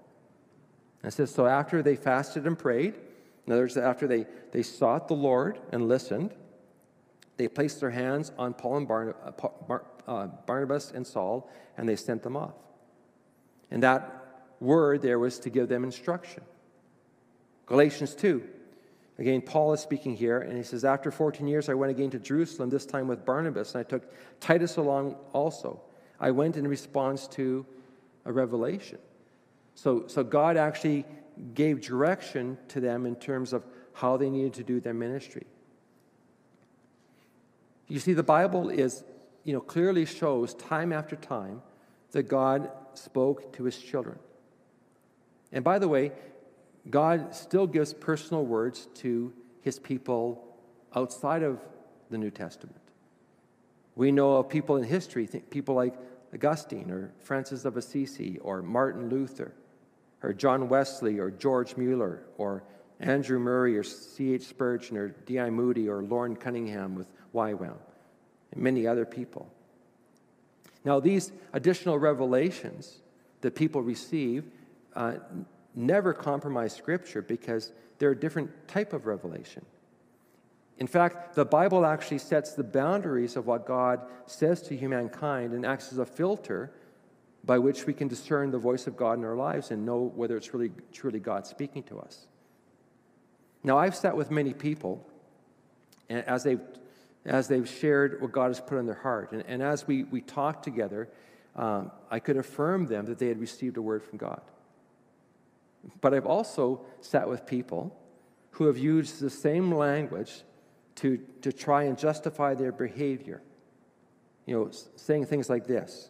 And 1.04 1.12
it 1.12 1.16
says, 1.16 1.34
So 1.34 1.46
after 1.46 1.84
they 1.84 1.96
fasted 1.96 2.48
and 2.48 2.58
prayed, 2.58 2.96
in 3.46 3.54
other 3.54 3.64
words, 3.64 3.78
after 3.78 4.08
they, 4.08 4.26
they 4.52 4.64
sought 4.64 5.08
the 5.08 5.14
Lord 5.14 5.60
and 5.72 5.88
listened, 5.88 6.34
they 7.38 7.48
placed 7.48 7.80
their 7.80 7.90
hands 7.90 8.32
on 8.38 8.54
Paul 8.54 8.78
and 8.78 8.90
uh, 8.90 9.80
uh, 10.12 10.28
Barnabas 10.46 10.92
and 10.92 11.08
Saul, 11.08 11.50
and 11.78 11.88
they 11.88 11.96
sent 11.96 12.24
them 12.24 12.36
off. 12.36 12.54
And 13.70 13.82
that 13.84 14.44
word 14.60 15.02
there 15.02 15.18
was 15.18 15.40
to 15.40 15.50
give 15.50 15.70
them 15.70 15.84
instruction. 15.84 16.44
Galatians 17.66 18.14
2. 18.16 18.44
Again, 19.18 19.42
Paul 19.42 19.74
is 19.74 19.80
speaking 19.80 20.16
here, 20.16 20.40
and 20.40 20.58
he 20.58 20.64
says, 20.64 20.84
After 20.84 21.12
14 21.12 21.48
years, 21.48 21.70
I 21.70 21.74
went 21.74 21.92
again 21.92 22.10
to 22.10 22.20
Jerusalem, 22.20 22.70
this 22.70 22.86
time 22.86 23.08
with 23.08 23.26
Barnabas, 23.26 23.76
and 23.76 23.86
I 23.86 23.88
took 23.88 24.04
Titus 24.40 24.78
along 24.78 25.16
also. 25.32 25.80
I 26.20 26.32
went 26.32 26.58
in 26.58 26.68
response 26.68 27.28
to 27.30 27.66
a 28.26 28.32
revelation. 28.32 28.98
So, 29.76 30.06
so 30.08 30.24
God 30.24 30.58
actually 30.58 31.06
gave 31.54 31.82
direction 31.82 32.58
to 32.70 32.80
them 32.80 33.06
in 33.06 33.16
terms 33.16 33.54
of 33.54 33.66
how 33.94 34.18
they 34.18 34.30
needed 34.30 34.54
to 34.56 34.64
do 34.64 34.80
their 34.80 34.94
ministry. 34.94 35.46
You 37.88 38.00
see, 38.00 38.14
the 38.14 38.24
Bible 38.24 38.70
is, 38.70 39.04
you 39.44 39.54
know, 39.54 39.62
clearly 39.62 40.06
shows 40.06 40.54
time 40.54 40.94
after 40.94 41.16
time 41.16 41.62
that 42.12 42.24
God 42.24 42.70
spoke 42.94 43.54
to 43.54 43.64
his 43.64 43.78
children. 43.78 44.20
And 45.52 45.64
by 45.64 45.80
the 45.80 45.88
way, 45.88 46.12
God 46.90 47.36
still 47.36 47.68
gives 47.68 47.94
personal 47.94 48.46
words 48.46 48.88
to 48.96 49.34
his 49.62 49.80
people 49.80 50.44
outside 50.96 51.44
of 51.44 51.60
the 52.10 52.18
New 52.18 52.32
Testament. 52.32 52.80
We 53.96 54.12
know 54.12 54.38
of 54.38 54.50
people 54.50 54.78
in 54.78 54.84
history, 54.84 55.28
people 55.50 55.76
like 55.76 55.94
Augustine 56.34 56.90
or 56.90 57.12
Francis 57.20 57.66
of 57.66 57.78
Assisi 57.78 58.38
or 58.40 58.62
Martin 58.62 59.10
Luther 59.10 59.54
or 60.24 60.34
John 60.34 60.70
Wesley 60.70 61.20
or 61.20 61.30
George 61.30 61.78
Mueller 61.78 62.24
or 62.38 62.64
Andrew 63.00 63.40
Murray 63.40 63.78
or 63.78 63.84
C.H. 63.84 64.44
Spurgeon 64.44 64.98
or 64.98 65.10
D.L. 65.10 65.52
Moody 65.52 65.90
or 65.90 66.04
Loren 66.04 66.36
Cunningham 66.36 66.96
with 66.96 67.08
YWAM 67.34 67.76
and 68.52 68.62
many 68.62 68.88
other 68.88 69.06
people. 69.06 69.52
Now, 70.84 71.00
these 71.00 71.32
additional 71.54 72.00
revelations 72.00 73.00
that 73.42 73.56
people 73.56 73.82
receive 73.82 74.46
uh, 74.96 75.16
never 75.76 76.14
compromise 76.14 76.76
Scripture 76.76 77.22
because 77.22 77.72
they're 78.00 78.12
a 78.12 78.20
different 78.20 78.68
type 78.68 78.94
of 78.94 79.06
revelation. 79.06 79.66
In 80.80 80.88
fact, 80.88 81.36
the 81.36 81.46
Bible 81.46 81.86
actually 81.86 82.18
sets 82.18 82.54
the 82.54 82.64
boundaries 82.64 83.36
of 83.36 83.46
what 83.46 83.68
God 83.68 84.02
says 84.26 84.62
to 84.64 84.76
humankind 84.76 85.54
and 85.54 85.66
acts 85.66 85.92
as 85.92 86.00
a 86.00 86.06
filter 86.06 86.72
by 87.44 87.60
which 87.60 87.86
we 87.86 87.94
can 87.94 88.08
discern 88.08 88.52
the 88.52 88.58
voice 88.58 88.88
of 88.88 88.98
God 88.98 89.18
in 89.20 89.26
our 89.26 89.36
lives 89.36 89.72
and 89.72 89.86
know 89.86 90.12
whether 90.16 90.36
it's 90.38 90.54
really 90.54 90.72
truly 90.92 91.20
God 91.20 91.46
speaking 91.46 91.84
to 91.84 92.00
us. 92.00 92.28
Now, 93.64 93.78
I've 93.78 93.96
sat 93.96 94.18
with 94.18 94.32
many 94.32 94.54
people 94.54 95.08
and 96.10 96.28
as 96.28 96.44
they've, 96.44 96.60
as 97.26 97.48
they've 97.48 97.70
shared 97.70 98.22
what 98.22 98.32
God 98.32 98.48
has 98.48 98.60
put 98.60 98.78
in 98.78 98.86
their 98.86 98.96
heart. 98.96 99.32
And, 99.32 99.44
and 99.48 99.62
as 99.62 99.88
we, 99.88 100.04
we 100.04 100.22
talked 100.22 100.64
together, 100.64 101.10
um, 101.56 101.92
I 102.10 102.20
could 102.20 102.38
affirm 102.38 102.88
them 102.88 103.06
that 103.06 103.20
they 103.20 103.28
had 103.28 103.40
received 103.40 103.78
a 103.78 103.82
word 103.82 104.04
from 104.04 104.18
God. 104.18 104.42
But 106.00 106.14
I've 106.14 106.26
also 106.26 106.82
sat 107.02 107.28
with 107.28 107.46
people 107.46 107.98
who 108.52 108.66
have 108.66 108.78
used 108.78 109.20
the 109.20 109.30
same 109.30 109.72
language 109.72 110.44
to, 110.96 111.18
to 111.42 111.52
try 111.52 111.84
and 111.84 111.98
justify 111.98 112.54
their 112.54 112.72
behavior. 112.72 113.42
You 114.46 114.56
know, 114.56 114.72
saying 114.96 115.26
things 115.28 115.50
like 115.50 115.68
this. 115.68 116.10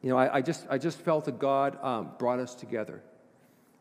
You 0.00 0.10
know, 0.10 0.16
I, 0.16 0.36
I 0.36 0.42
just, 0.42 0.66
I 0.70 0.78
just 0.78 0.98
felt 0.98 1.26
that 1.26 1.38
God 1.38 1.78
um, 1.82 2.10
brought 2.18 2.38
us 2.38 2.54
together. 2.54 3.02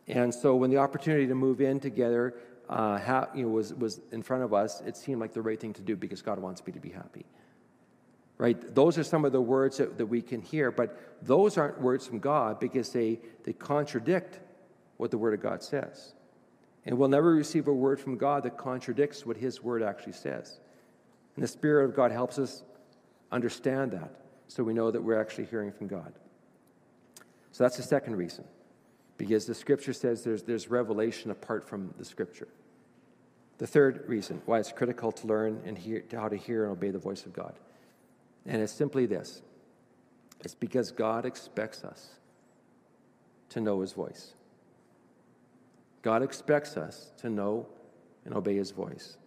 And 0.08 0.34
so 0.34 0.56
when 0.56 0.69
the 0.69 0.77
opportunity 0.77 1.27
to 1.27 1.36
move 1.36 1.62
in 1.62 1.80
together 1.80 2.36
uh, 2.71 2.97
ha, 2.97 3.27
you 3.36 3.43
know, 3.43 3.49
was, 3.49 3.73
was 3.73 3.99
in 4.12 4.23
front 4.23 4.43
of 4.43 4.53
us, 4.53 4.81
it 4.81 4.95
seemed 4.95 5.19
like 5.19 5.34
the 5.34 5.41
right 5.41 5.60
thing 5.60 5.73
to 5.73 5.81
do 5.81 5.95
because 5.95 6.21
God 6.21 6.39
wants 6.39 6.65
me 6.65 6.71
to 6.71 6.79
be 6.79 6.89
happy. 6.89 7.25
Right? 8.38 8.73
Those 8.73 8.97
are 8.97 9.03
some 9.03 9.25
of 9.25 9.34
the 9.34 9.41
words 9.41 9.77
that, 9.77 9.97
that 9.97 10.05
we 10.05 10.21
can 10.21 10.41
hear, 10.41 10.71
but 10.71 10.97
those 11.21 11.57
aren't 11.57 11.79
words 11.81 12.07
from 12.07 12.19
God 12.19 12.60
because 12.60 12.89
they, 12.91 13.19
they 13.43 13.53
contradict 13.53 14.39
what 14.97 15.12
the 15.12 15.17
Word 15.17 15.34
of 15.34 15.41
God 15.41 15.62
says. 15.62 16.13
And 16.86 16.97
we'll 16.97 17.10
never 17.10 17.34
receive 17.34 17.67
a 17.67 17.73
word 17.73 17.99
from 17.99 18.17
God 18.17 18.43
that 18.43 18.57
contradicts 18.57 19.25
what 19.25 19.38
His 19.38 19.62
Word 19.62 19.84
actually 19.84 20.13
says. 20.13 20.60
And 21.36 21.43
the 21.43 21.47
Spirit 21.47 21.86
of 21.86 21.95
God 21.95 22.12
helps 22.12 22.39
us 22.39 22.63
understand 23.31 23.91
that 23.91 24.15
so 24.47 24.63
we 24.63 24.73
know 24.73 24.91
that 24.91 25.03
we're 25.03 25.19
actually 25.19 25.45
hearing 25.45 25.71
from 25.71 25.88
God. 25.88 26.13
So 27.51 27.65
that's 27.65 27.77
the 27.77 27.84
second 27.84 28.15
reason, 28.15 28.45
because 29.17 29.45
the 29.45 29.53
Scripture 29.53 29.93
says 29.93 30.23
there's, 30.23 30.43
there's 30.43 30.69
revelation 30.69 31.31
apart 31.31 31.67
from 31.67 31.93
the 31.97 32.05
Scripture. 32.05 32.47
The 33.62 33.67
third 33.67 34.06
reason 34.08 34.41
why 34.47 34.58
it's 34.58 34.71
critical 34.71 35.12
to 35.12 35.28
learn 35.28 35.62
and 35.65 35.78
hear, 35.78 36.04
how 36.12 36.28
to 36.28 36.36
hear 36.36 36.63
and 36.63 36.71
obey 36.71 36.89
the 36.89 36.97
voice 36.97 37.28
of 37.28 37.32
God. 37.32 37.54
And 38.47 38.60
it's 38.60 38.74
simply 38.74 39.06
this 39.06 39.43
it's 40.39 40.56
because 40.56 40.89
God 40.89 41.26
expects 41.28 41.84
us 41.84 42.10
to 43.50 43.62
know 43.62 43.82
His 43.82 43.93
voice. 43.93 44.34
God 46.02 46.24
expects 46.24 46.76
us 46.76 47.12
to 47.17 47.30
know 47.30 47.67
and 48.26 48.34
obey 48.34 48.56
his 48.56 48.71
voice. 48.71 49.17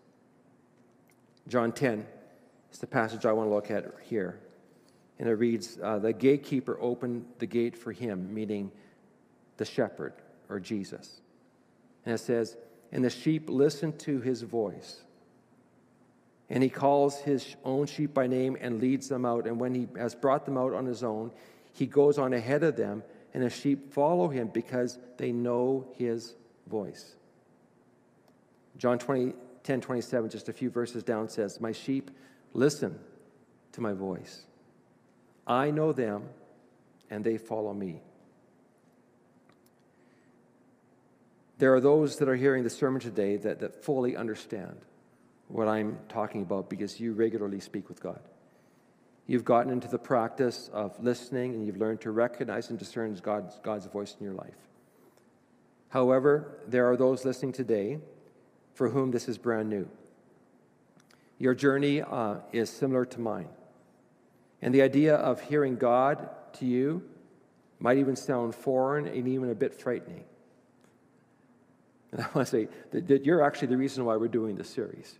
John 1.47 1.73
10 1.73 2.05
is 2.73 2.79
the 2.79 2.87
passage 2.89 3.25
I 3.27 3.33
want 3.33 3.49
to 3.49 3.55
look 3.55 3.71
at 3.71 3.85
here. 4.03 4.41
And 5.19 5.29
it 5.29 5.35
reads 5.35 5.79
uh, 5.81 6.01
The 6.01 6.13
gatekeeper 6.13 6.77
opened 6.81 7.27
the 7.39 7.47
gate 7.47 7.77
for 7.77 7.93
him, 7.93 8.35
meaning 8.35 8.73
the 9.57 9.65
shepherd 9.65 10.15
or 10.49 10.59
Jesus. 10.59 11.21
And 12.05 12.15
it 12.15 12.19
says, 12.19 12.57
And 12.93 13.05
the 13.05 13.11
sheep 13.11 13.49
listen 13.49 13.97
to 13.99 14.21
his 14.21 14.43
voice. 14.43 15.01
And 16.51 16.63
he 16.63 16.69
calls 16.69 17.21
his 17.21 17.57
own 17.65 17.87
sheep 17.87 18.15
by 18.15 18.27
name 18.27 18.57
and 18.61 18.81
leads 18.81 19.09
them 19.09 19.25
out. 19.25 19.47
And 19.47 19.59
when 19.59 19.75
he 19.75 19.89
has 19.97 20.15
brought 20.15 20.45
them 20.45 20.57
out 20.57 20.73
on 20.73 20.87
his 20.87 21.03
own, 21.03 21.33
he 21.73 21.87
goes 21.87 22.19
on 22.19 22.33
ahead 22.33 22.63
of 22.63 22.77
them, 22.77 23.03
and 23.33 23.43
the 23.43 23.51
sheep 23.51 23.93
follow 23.93 24.29
him 24.29 24.49
because 24.49 24.99
they 25.17 25.33
know 25.33 25.89
his 25.97 26.35
voice. 26.69 27.17
John 28.79 28.99
20, 28.99 29.35
10 29.65 29.81
27, 29.81 30.31
just 30.31 30.49
a 30.49 30.53
few 30.53 30.71
verses 30.71 31.03
down, 31.03 31.29
says, 31.29 31.61
My 31.61 31.73
sheep 31.73 32.11
listen 32.53 32.99
to 33.73 33.81
my 33.81 33.93
voice. 33.93 34.45
I 35.47 35.71
know 35.71 35.93
them, 35.93 36.29
and 37.11 37.25
they 37.25 37.39
follow 37.39 37.75
me. 37.75 38.03
There 41.59 41.75
are 41.75 41.81
those 41.81 42.17
that 42.19 42.29
are 42.29 42.37
hearing 42.37 42.65
the 42.65 42.71
sermon 42.71 43.01
today 43.01 43.37
that, 43.39 43.61
that 43.61 43.85
fully 43.85 44.17
understand 44.17 44.77
what 45.49 45.69
I'm 45.69 45.99
talking 46.09 46.43
about 46.43 46.69
because 46.69 46.99
you 46.99 47.13
regularly 47.13 47.61
speak 47.61 47.89
with 47.89 48.03
God. 48.03 48.21
You've 49.27 49.45
gotten 49.45 49.73
into 49.73 49.89
the 49.89 49.99
practice 49.99 50.69
of 50.73 51.03
listening 51.03 51.55
and 51.55 51.67
you've 51.67 51.79
learned 51.79 52.01
to 52.03 52.11
recognize 52.11 52.71
and 52.71 52.79
discern 52.79 53.15
God's, 53.23 53.59
God's 53.63 53.87
voice 53.87 54.17
in 54.19 54.25
your 54.25 54.35
life. 54.35 54.57
However, 55.89 56.59
there 56.67 56.91
are 56.91 56.97
those 56.97 57.25
listening 57.25 57.53
today 57.53 57.99
for 58.75 58.89
whom 58.89 59.13
this 59.13 59.29
is 59.29 59.39
brand 59.39 59.71
new. 59.71 59.89
Your 61.39 61.55
journey 61.55 62.03
uh, 62.03 62.37
is 62.53 62.69
similar 62.69 63.05
to 63.07 63.21
mine. 63.21 63.49
And 64.61 64.75
the 64.75 64.83
idea 64.83 65.15
of 65.15 65.41
hearing 65.41 65.77
God 65.77 66.29
to 66.55 66.67
you 66.67 67.03
might 67.79 67.99
even 67.99 68.17
sound 68.17 68.55
foreign 68.55 69.07
and 69.07 69.29
even 69.29 69.51
a 69.51 69.55
bit 69.55 69.75
frightening. 69.75 70.25
And 72.15 72.23
I 72.23 72.27
want 72.33 72.47
to 72.47 72.51
say 72.51 72.69
that, 72.93 73.27
you're 73.27 73.43
actually 73.43 73.69
the 73.69 73.77
reason 73.77 74.05
why 74.05 74.17
we're 74.17 74.29
doing 74.29 74.55
this 74.55 74.71
series, 74.71 75.19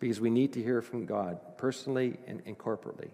because 0.00 0.20
we 0.20 0.28
need 0.28 0.52
to 0.54 0.62
hear 0.62 0.82
from 0.82 1.06
God 1.06 1.38
personally 1.56 2.18
and, 2.26 2.42
and 2.44 2.58
corporately. 2.58 3.10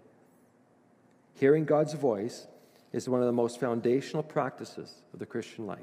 Hearing 1.34 1.66
God's 1.66 1.92
voice 1.92 2.46
is 2.90 3.10
one 3.10 3.20
of 3.20 3.26
the 3.26 3.32
most 3.32 3.60
foundational 3.60 4.22
practices 4.22 4.94
of 5.12 5.18
the 5.18 5.26
Christian 5.26 5.66
life. 5.66 5.78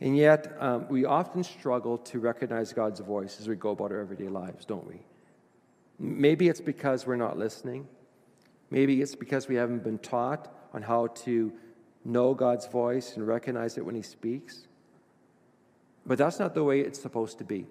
And 0.00 0.16
yet, 0.16 0.56
um, 0.60 0.86
we 0.88 1.04
often 1.04 1.42
struggle 1.42 1.98
to 1.98 2.20
recognize 2.20 2.72
God's 2.72 3.00
voice 3.00 3.40
as 3.40 3.48
we 3.48 3.56
go 3.56 3.70
about 3.70 3.90
our 3.90 3.98
everyday 3.98 4.28
lives, 4.28 4.64
don't 4.64 4.86
we? 4.86 5.00
Maybe 5.98 6.48
it's 6.48 6.60
because 6.60 7.04
we're 7.04 7.16
not 7.16 7.36
listening. 7.36 7.88
Maybe 8.70 9.02
it's 9.02 9.16
because 9.16 9.48
we 9.48 9.56
haven't 9.56 9.82
been 9.82 9.98
taught 9.98 10.54
on 10.72 10.82
how 10.82 11.08
to 11.08 11.52
know 12.04 12.32
God's 12.32 12.66
voice 12.68 13.16
and 13.16 13.26
recognize 13.26 13.76
it 13.76 13.84
when 13.84 13.96
He 13.96 14.02
speaks. 14.02 14.68
But 16.06 16.18
that's 16.18 16.38
not 16.38 16.54
the 16.54 16.64
way 16.64 16.80
it's 16.80 17.00
supposed 17.00 17.38
to 17.38 17.44
be. 17.44 17.66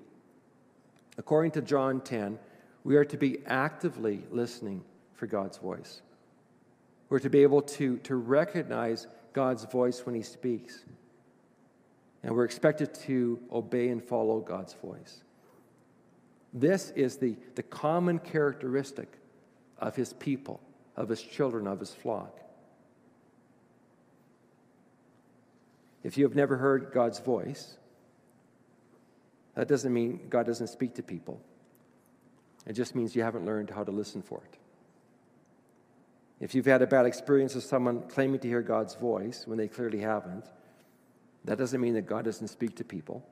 According 1.18 1.52
to 1.52 1.62
John 1.62 2.02
10, 2.02 2.40
we 2.84 2.96
are 2.96 3.06
to 3.06 3.18
be 3.18 3.40
actively 3.46 4.24
listening 4.32 4.84
for 5.14 5.28
God's 5.28 5.58
voice. 5.58 6.02
We're 7.10 7.20
to 7.20 7.30
be 7.30 7.44
able 7.44 7.62
to, 7.62 7.98
to 8.00 8.16
recognize 8.16 9.08
God's 9.34 9.66
voice 9.66 10.06
when 10.06 10.16
He 10.16 10.24
speaks. 10.24 10.84
And 12.24 12.36
we're 12.36 12.46
expected 12.46 12.94
to 13.06 13.40
obey 13.52 13.90
and 13.90 14.04
follow 14.04 14.40
God's 14.40 14.74
voice. 14.74 15.22
This 16.54 16.92
is 16.92 17.18
the, 17.18 17.36
the 17.56 17.64
common 17.64 18.20
characteristic 18.20 19.12
of 19.80 19.96
his 19.96 20.14
people, 20.14 20.62
of 20.96 21.10
his 21.10 21.22
children, 21.22 21.68
of 21.68 21.80
his 21.80 21.92
flock. 21.92 22.40
If 26.04 26.18
you 26.18 26.26
have 26.26 26.36
never 26.36 26.58
heard 26.58 26.92
God's 26.94 27.20
voice, 27.20 27.78
that 29.56 29.68
doesn't 29.68 29.94
mean 29.94 30.22
God 30.30 30.46
doesn't 30.46 30.68
speak 30.68 30.96
to 30.96 31.04
people. 31.04 31.40
It 32.66 32.74
just 32.74 32.96
means 32.96 33.16
you 33.16 33.24
haven't 33.24 33.46
learned 33.46 33.70
how 33.70 33.84
to 33.84 33.92
listen 33.92 34.22
for 34.22 34.42
it. 34.52 34.58
If 36.40 36.56
you've 36.56 36.66
had 36.66 36.82
a 36.82 36.88
bad 36.88 37.06
experience 37.06 37.56
with 37.56 37.64
someone 37.64 38.04
claiming 38.10 38.40
to 38.40 38.48
hear 38.48 38.62
God's 38.62 38.96
voice 38.96 39.44
when 39.46 39.58
they 39.58 39.68
clearly 39.68 40.00
haven't, 40.00 40.46
that 41.46 41.58
doesn't 41.58 41.80
mean 41.80 41.94
that 41.94 42.06
God 42.06 42.26
doesn't 42.26 42.48
speak 42.48 42.76
to 42.78 42.84
people. 42.84 43.26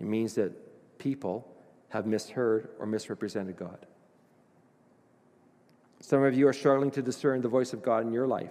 It 0.00 0.06
means 0.06 0.34
that 0.34 0.98
people 0.98 1.46
have 1.90 2.06
misheard 2.06 2.70
or 2.78 2.86
misrepresented 2.86 3.56
God. 3.56 3.86
Some 6.00 6.24
of 6.24 6.34
you 6.34 6.48
are 6.48 6.52
struggling 6.52 6.90
to 6.92 7.02
discern 7.02 7.42
the 7.42 7.48
voice 7.48 7.72
of 7.72 7.82
God 7.82 8.04
in 8.04 8.12
your 8.12 8.26
life. 8.26 8.50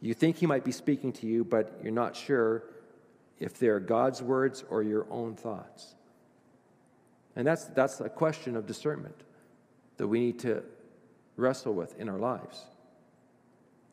You 0.00 0.12
think 0.12 0.36
He 0.36 0.46
might 0.46 0.64
be 0.64 0.72
speaking 0.72 1.12
to 1.14 1.26
you, 1.26 1.44
but 1.44 1.78
you're 1.82 1.92
not 1.92 2.16
sure 2.16 2.64
if 3.40 3.58
they're 3.58 3.80
God's 3.80 4.22
words 4.22 4.62
or 4.68 4.82
your 4.82 5.06
own 5.10 5.34
thoughts. 5.34 5.94
And 7.34 7.46
that's, 7.46 7.64
that's 7.66 8.00
a 8.00 8.08
question 8.08 8.54
of 8.54 8.66
discernment 8.66 9.16
that 9.96 10.06
we 10.06 10.20
need 10.20 10.38
to 10.40 10.62
wrestle 11.36 11.72
with 11.72 11.98
in 11.98 12.08
our 12.08 12.18
lives. 12.18 12.64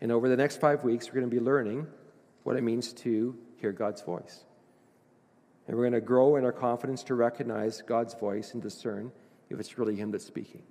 And 0.01 0.11
over 0.11 0.29
the 0.29 0.37
next 0.37 0.59
five 0.59 0.83
weeks, 0.83 1.07
we're 1.07 1.21
going 1.21 1.29
to 1.29 1.35
be 1.35 1.41
learning 1.41 1.87
what 2.43 2.55
it 2.55 2.61
means 2.61 2.93
to 2.93 3.37
hear 3.57 3.71
God's 3.71 4.01
voice. 4.01 4.43
And 5.67 5.75
we're 5.75 5.83
going 5.83 5.93
to 5.93 6.01
grow 6.01 6.35
in 6.35 6.45
our 6.45 6.51
confidence 6.51 7.03
to 7.03 7.15
recognize 7.15 7.81
God's 7.81 8.13
voice 8.13 8.53
and 8.53 8.61
discern 8.61 9.11
if 9.49 9.59
it's 9.59 9.77
really 9.77 9.95
Him 9.95 10.11
that's 10.11 10.25
speaking. 10.25 10.61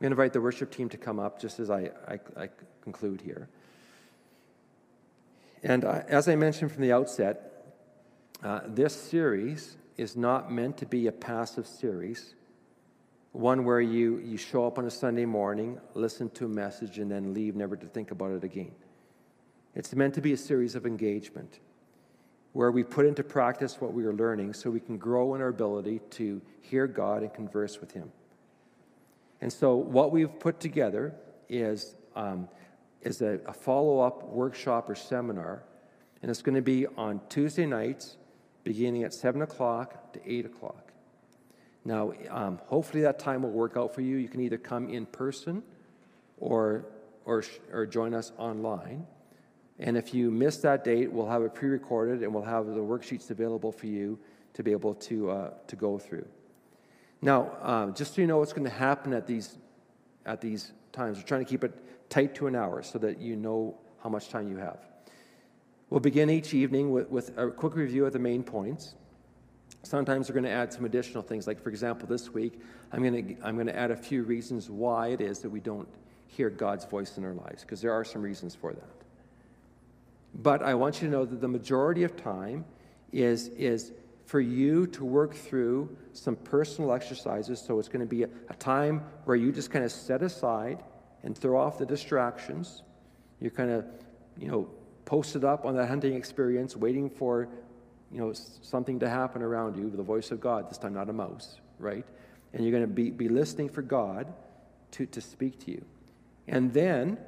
I'm 0.00 0.08
going 0.08 0.10
to 0.10 0.14
invite 0.20 0.32
the 0.32 0.40
worship 0.40 0.70
team 0.72 0.88
to 0.88 0.96
come 0.96 1.20
up 1.20 1.40
just 1.40 1.60
as 1.60 1.70
I, 1.70 1.90
I, 2.08 2.18
I 2.36 2.48
conclude 2.82 3.20
here. 3.20 3.48
And 5.62 5.84
uh, 5.84 6.02
as 6.08 6.28
I 6.28 6.36
mentioned 6.36 6.72
from 6.72 6.82
the 6.82 6.92
outset, 6.92 7.52
uh, 8.42 8.60
this 8.66 8.94
series 8.94 9.76
is 9.96 10.16
not 10.16 10.50
meant 10.50 10.76
to 10.78 10.86
be 10.86 11.06
a 11.06 11.12
passive 11.12 11.66
series, 11.66 12.34
one 13.32 13.64
where 13.64 13.80
you, 13.80 14.18
you 14.18 14.36
show 14.36 14.66
up 14.66 14.78
on 14.78 14.86
a 14.86 14.90
Sunday 14.90 15.24
morning, 15.24 15.78
listen 15.94 16.28
to 16.30 16.46
a 16.46 16.48
message, 16.48 16.98
and 16.98 17.10
then 17.10 17.32
leave 17.32 17.54
never 17.54 17.76
to 17.76 17.86
think 17.86 18.10
about 18.10 18.32
it 18.32 18.44
again. 18.44 18.72
It's 19.74 19.94
meant 19.94 20.14
to 20.14 20.20
be 20.20 20.32
a 20.32 20.36
series 20.36 20.74
of 20.74 20.84
engagement 20.84 21.60
where 22.52 22.70
we 22.70 22.82
put 22.82 23.06
into 23.06 23.22
practice 23.22 23.80
what 23.80 23.94
we 23.94 24.04
are 24.04 24.12
learning 24.12 24.52
so 24.52 24.70
we 24.70 24.80
can 24.80 24.98
grow 24.98 25.34
in 25.34 25.40
our 25.40 25.48
ability 25.48 26.00
to 26.10 26.42
hear 26.60 26.86
God 26.86 27.22
and 27.22 27.32
converse 27.32 27.80
with 27.80 27.92
Him. 27.92 28.12
And 29.40 29.52
so, 29.52 29.76
what 29.76 30.12
we've 30.12 30.38
put 30.38 30.60
together 30.60 31.14
is, 31.48 31.94
um, 32.14 32.48
is 33.02 33.22
a, 33.22 33.40
a 33.46 33.52
follow 33.52 34.00
up 34.00 34.24
workshop 34.24 34.88
or 34.88 34.94
seminar, 34.94 35.62
and 36.22 36.30
it's 36.30 36.42
going 36.42 36.54
to 36.54 36.62
be 36.62 36.86
on 36.86 37.20
Tuesday 37.28 37.66
nights 37.66 38.16
beginning 38.64 39.02
at 39.02 39.12
7 39.12 39.42
o'clock 39.42 40.12
to 40.12 40.20
8 40.24 40.46
o'clock. 40.46 40.92
Now, 41.84 42.12
um, 42.30 42.60
hopefully, 42.66 43.02
that 43.02 43.18
time 43.18 43.42
will 43.42 43.50
work 43.50 43.76
out 43.76 43.94
for 43.94 44.02
you. 44.02 44.16
You 44.16 44.28
can 44.28 44.40
either 44.40 44.58
come 44.58 44.88
in 44.88 45.06
person 45.06 45.62
or, 46.38 46.86
or, 47.24 47.42
or 47.72 47.86
join 47.86 48.14
us 48.14 48.32
online. 48.38 49.06
And 49.78 49.96
if 49.96 50.14
you 50.14 50.30
miss 50.30 50.58
that 50.58 50.84
date, 50.84 51.10
we'll 51.10 51.28
have 51.28 51.42
it 51.42 51.54
pre 51.54 51.68
recorded 51.68 52.22
and 52.22 52.32
we'll 52.32 52.44
have 52.44 52.66
the 52.66 52.80
worksheets 52.80 53.30
available 53.30 53.72
for 53.72 53.86
you 53.86 54.18
to 54.54 54.62
be 54.62 54.70
able 54.70 54.94
to, 54.94 55.30
uh, 55.30 55.50
to 55.66 55.76
go 55.76 55.98
through. 55.98 56.26
Now, 57.20 57.50
uh, 57.62 57.90
just 57.90 58.14
so 58.14 58.20
you 58.20 58.26
know 58.26 58.38
what's 58.38 58.52
going 58.52 58.64
to 58.64 58.70
happen 58.70 59.12
at 59.12 59.26
these, 59.26 59.56
at 60.24 60.40
these 60.40 60.72
times, 60.92 61.18
we're 61.18 61.24
trying 61.24 61.44
to 61.44 61.50
keep 61.50 61.64
it 61.64 61.72
tight 62.10 62.34
to 62.36 62.46
an 62.46 62.54
hour 62.54 62.82
so 62.82 62.98
that 62.98 63.18
you 63.18 63.36
know 63.36 63.76
how 64.02 64.10
much 64.10 64.28
time 64.28 64.48
you 64.48 64.56
have. 64.56 64.78
We'll 65.90 66.00
begin 66.00 66.30
each 66.30 66.54
evening 66.54 66.90
with, 66.90 67.10
with 67.10 67.36
a 67.36 67.50
quick 67.50 67.74
review 67.76 68.06
of 68.06 68.12
the 68.12 68.18
main 68.18 68.42
points. 68.42 68.94
Sometimes 69.82 70.28
we're 70.28 70.34
going 70.34 70.44
to 70.44 70.50
add 70.50 70.72
some 70.72 70.84
additional 70.84 71.22
things, 71.22 71.46
like, 71.46 71.60
for 71.60 71.68
example, 71.68 72.06
this 72.06 72.30
week, 72.30 72.60
I'm 72.92 73.02
going 73.02 73.36
to, 73.36 73.46
I'm 73.46 73.56
going 73.56 73.66
to 73.66 73.76
add 73.76 73.90
a 73.90 73.96
few 73.96 74.22
reasons 74.22 74.70
why 74.70 75.08
it 75.08 75.20
is 75.20 75.40
that 75.40 75.50
we 75.50 75.60
don't 75.60 75.88
hear 76.28 76.50
God's 76.50 76.84
voice 76.84 77.18
in 77.18 77.24
our 77.24 77.34
lives, 77.34 77.62
because 77.62 77.80
there 77.80 77.92
are 77.92 78.04
some 78.04 78.22
reasons 78.22 78.54
for 78.54 78.72
that. 78.72 78.88
But 80.34 80.62
I 80.62 80.74
want 80.74 81.02
you 81.02 81.08
to 81.08 81.12
know 81.12 81.24
that 81.24 81.40
the 81.40 81.48
majority 81.48 82.04
of 82.04 82.16
time 82.16 82.64
is, 83.12 83.48
is 83.48 83.92
for 84.32 84.40
you 84.40 84.86
to 84.86 85.04
work 85.04 85.34
through 85.34 85.94
some 86.14 86.36
personal 86.36 86.94
exercises. 86.94 87.60
So 87.60 87.78
it's 87.78 87.88
going 87.88 88.00
to 88.00 88.06
be 88.06 88.22
a, 88.22 88.30
a 88.48 88.54
time 88.54 89.04
where 89.26 89.36
you 89.36 89.52
just 89.52 89.70
kind 89.70 89.84
of 89.84 89.92
set 89.92 90.22
aside 90.22 90.82
and 91.22 91.36
throw 91.36 91.60
off 91.60 91.76
the 91.76 91.84
distractions. 91.84 92.82
You're 93.40 93.50
kind 93.50 93.70
of, 93.70 93.84
you 94.38 94.48
know, 94.48 94.70
posted 95.04 95.44
up 95.44 95.66
on 95.66 95.76
that 95.76 95.86
hunting 95.86 96.14
experience, 96.14 96.74
waiting 96.74 97.10
for, 97.10 97.46
you 98.10 98.20
know, 98.20 98.32
something 98.32 98.98
to 99.00 99.06
happen 99.06 99.42
around 99.42 99.76
you, 99.76 99.90
the 99.90 100.02
voice 100.02 100.30
of 100.30 100.40
God, 100.40 100.70
this 100.70 100.78
time 100.78 100.94
not 100.94 101.10
a 101.10 101.12
mouse, 101.12 101.60
right? 101.78 102.06
And 102.54 102.64
you're 102.64 102.72
going 102.72 102.88
to 102.88 102.94
be, 102.94 103.10
be 103.10 103.28
listening 103.28 103.68
for 103.68 103.82
God 103.82 104.32
to, 104.92 105.04
to 105.04 105.20
speak 105.20 105.62
to 105.66 105.72
you. 105.72 105.84
And 106.48 106.72
then 106.72 107.18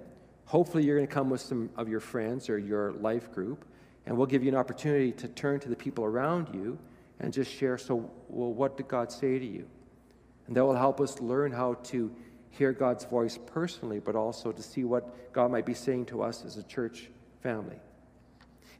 Hopefully, 0.47 0.85
you're 0.85 0.97
going 0.97 1.09
to 1.09 1.13
come 1.13 1.31
with 1.31 1.41
some 1.41 1.71
of 1.77 1.89
your 1.89 2.01
friends 2.01 2.51
or 2.51 2.59
your 2.59 2.93
life 2.93 3.33
group, 3.33 3.65
and 4.05 4.17
we'll 4.17 4.27
give 4.27 4.43
you 4.43 4.51
an 4.51 4.57
opportunity 4.57 5.11
to 5.11 5.27
turn 5.29 5.59
to 5.61 5.71
the 5.71 5.77
people 5.77 6.05
around 6.05 6.49
you 6.53 6.79
and 7.21 7.33
just 7.33 7.53
share. 7.53 7.79
So, 7.79 8.11
well, 8.29 8.53
what 8.53 8.77
did 8.77 8.89
God 8.89 9.12
say 9.12 9.39
to 9.39 9.47
you? 9.47 9.67
And 10.47 10.57
that 10.57 10.65
will 10.65 10.77
help 10.77 11.01
us 11.01 11.21
learn 11.21 11.53
how 11.53 11.75
to 11.85 12.15
hear 12.51 12.73
God's 12.73 13.05
voice 13.05 13.39
personally, 13.47 13.99
but 13.99 14.15
also 14.15 14.53
to 14.53 14.62
see 14.62 14.85
what 14.85 15.33
God 15.33 15.51
might 15.51 15.67
be 15.67 15.75
saying 15.75 16.07
to 16.07 16.23
us 16.23 16.45
as 16.45 16.57
a 16.57 16.62
church 16.62 17.11
family. 17.43 17.77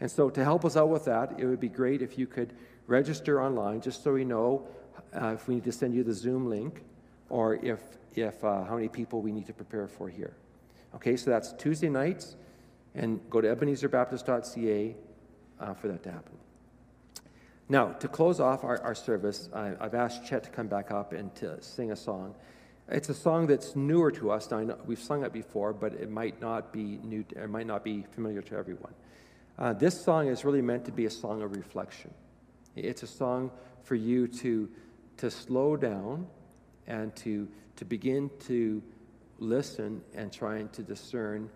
And 0.01 0.11
so, 0.11 0.31
to 0.31 0.45
help 0.45 0.65
us 0.65 0.77
out 0.77 0.89
with 0.89 1.05
that, 1.07 1.35
it 1.39 1.47
would 1.47 1.61
be 1.61 1.69
great 1.69 2.03
if 2.03 2.19
you 2.19 2.27
could 2.27 2.53
register 2.87 3.43
online 3.43 3.81
just 3.81 4.03
so 4.03 4.13
we 4.13 4.25
know 4.25 4.67
uh, 5.15 5.29
if 5.29 5.49
we 5.49 5.55
need 5.55 5.65
to 5.65 5.73
send 5.73 5.95
you 5.95 6.05
the 6.05 6.13
Zoom 6.13 6.49
link 6.49 6.83
or 7.31 7.55
if, 7.65 7.81
if 8.15 8.45
uh, 8.45 8.65
how 8.65 8.75
many 8.75 8.89
people 8.89 9.23
we 9.23 9.33
need 9.33 9.47
to 9.47 9.53
prepare 9.53 9.87
for 9.89 10.09
here. 10.09 10.37
Okay, 10.95 11.17
so 11.17 11.31
that's 11.31 11.53
Tuesday 11.55 11.89
nights, 11.89 12.37
and 12.95 13.21
go 13.31 13.41
to 13.41 13.49
ebenezerbaptist.ca 13.49 14.97
uh, 15.61 15.75
for 15.75 15.89
that 15.89 16.03
to 16.03 16.13
happen. 16.13 16.35
Now, 17.69 17.93
to 17.93 18.09
close 18.09 18.41
off 18.41 18.63
our, 18.63 18.81
our 18.83 18.95
service, 18.95 19.49
I, 19.55 19.73
have 19.81 19.95
asked 19.95 20.27
Chet 20.27 20.45
to 20.45 20.51
come 20.51 20.69
back 20.69 20.91
up 20.91 21.13
and 21.13 21.35
to 21.37 21.61
sing 21.63 21.93
a 21.93 21.97
song. 21.97 22.35
It's 22.89 23.09
a 23.09 23.15
song 23.15 23.47
that's 23.47 23.75
newer 23.75 24.11
to 24.13 24.31
us. 24.31 24.51
Now, 24.51 24.61
know, 24.61 24.79
we've 24.85 25.01
sung 25.01 25.25
it 25.25 25.33
before, 25.33 25.73
but 25.73 25.95
it 25.95 26.11
might 26.11 26.41
not 26.41 26.73
be 26.73 26.99
new. 27.03 27.23
To, 27.25 27.45
it 27.45 27.51
might 27.51 27.67
not 27.67 27.83
be 27.83 28.05
familiar 28.13 28.43
to 28.43 28.57
everyone. 28.57 28.93
Uh, 29.59 29.73
this 29.73 29.99
song 29.99 30.29
is 30.29 30.45
really 30.45 30.61
meant 30.61 30.85
to 30.85 30.93
be 30.93 31.07
a 31.07 31.11
song 31.11 31.41
of 31.41 31.57
reflection. 31.57 32.13
It's 32.77 33.03
a 33.03 33.07
song 33.07 33.51
for 33.83 33.95
you 33.95 34.29
to 34.29 34.69
to 35.17 35.31
slow 35.31 35.77
down 35.77 36.27
and 36.87 37.17
to 37.17 37.49
to 37.77 37.87
begin 37.87 38.31
to 38.41 38.83
listen 39.39 40.03
and 40.15 40.31
trying 40.31 40.69
to 40.71 40.83
discern 40.83 41.49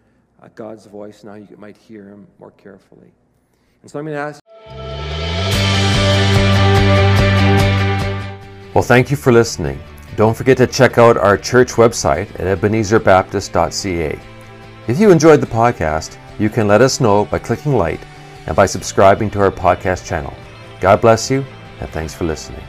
uh, 0.43 0.49
God's 0.55 0.87
voice. 0.87 1.25
Now 1.25 1.35
you 1.35 1.57
might 1.59 1.77
hear 1.77 2.09
him 2.09 2.27
more 2.39 2.53
carefully. 2.53 3.13
And 3.83 3.91
so 3.91 3.99
I'm 3.99 4.07
going 4.07 4.17
to 4.17 4.21
ask. 4.21 4.48
Well, 8.79 8.85
thank 8.85 9.11
you 9.11 9.17
for 9.17 9.33
listening. 9.33 9.81
Don't 10.15 10.37
forget 10.37 10.57
to 10.59 10.67
check 10.69 10.99
out 10.99 11.17
our 11.17 11.37
church 11.37 11.73
website 11.73 12.31
at 12.39 12.61
ebenezerbaptist.ca. 12.61 14.21
If 14.87 15.01
you 15.01 15.11
enjoyed 15.11 15.41
the 15.41 15.49
podcast, 15.49 16.17
you 16.39 16.49
can 16.49 16.69
let 16.69 16.81
us 16.81 17.01
know 17.01 17.25
by 17.25 17.41
clicking 17.41 17.75
like 17.75 17.99
and 18.47 18.55
by 18.55 18.67
subscribing 18.67 19.31
to 19.31 19.41
our 19.41 19.51
podcast 19.51 20.07
channel. 20.07 20.33
God 20.81 21.01
bless 21.01 21.29
you, 21.29 21.45
and 21.81 21.91
thanks 21.91 22.15
for 22.15 22.23
listening. 22.23 22.63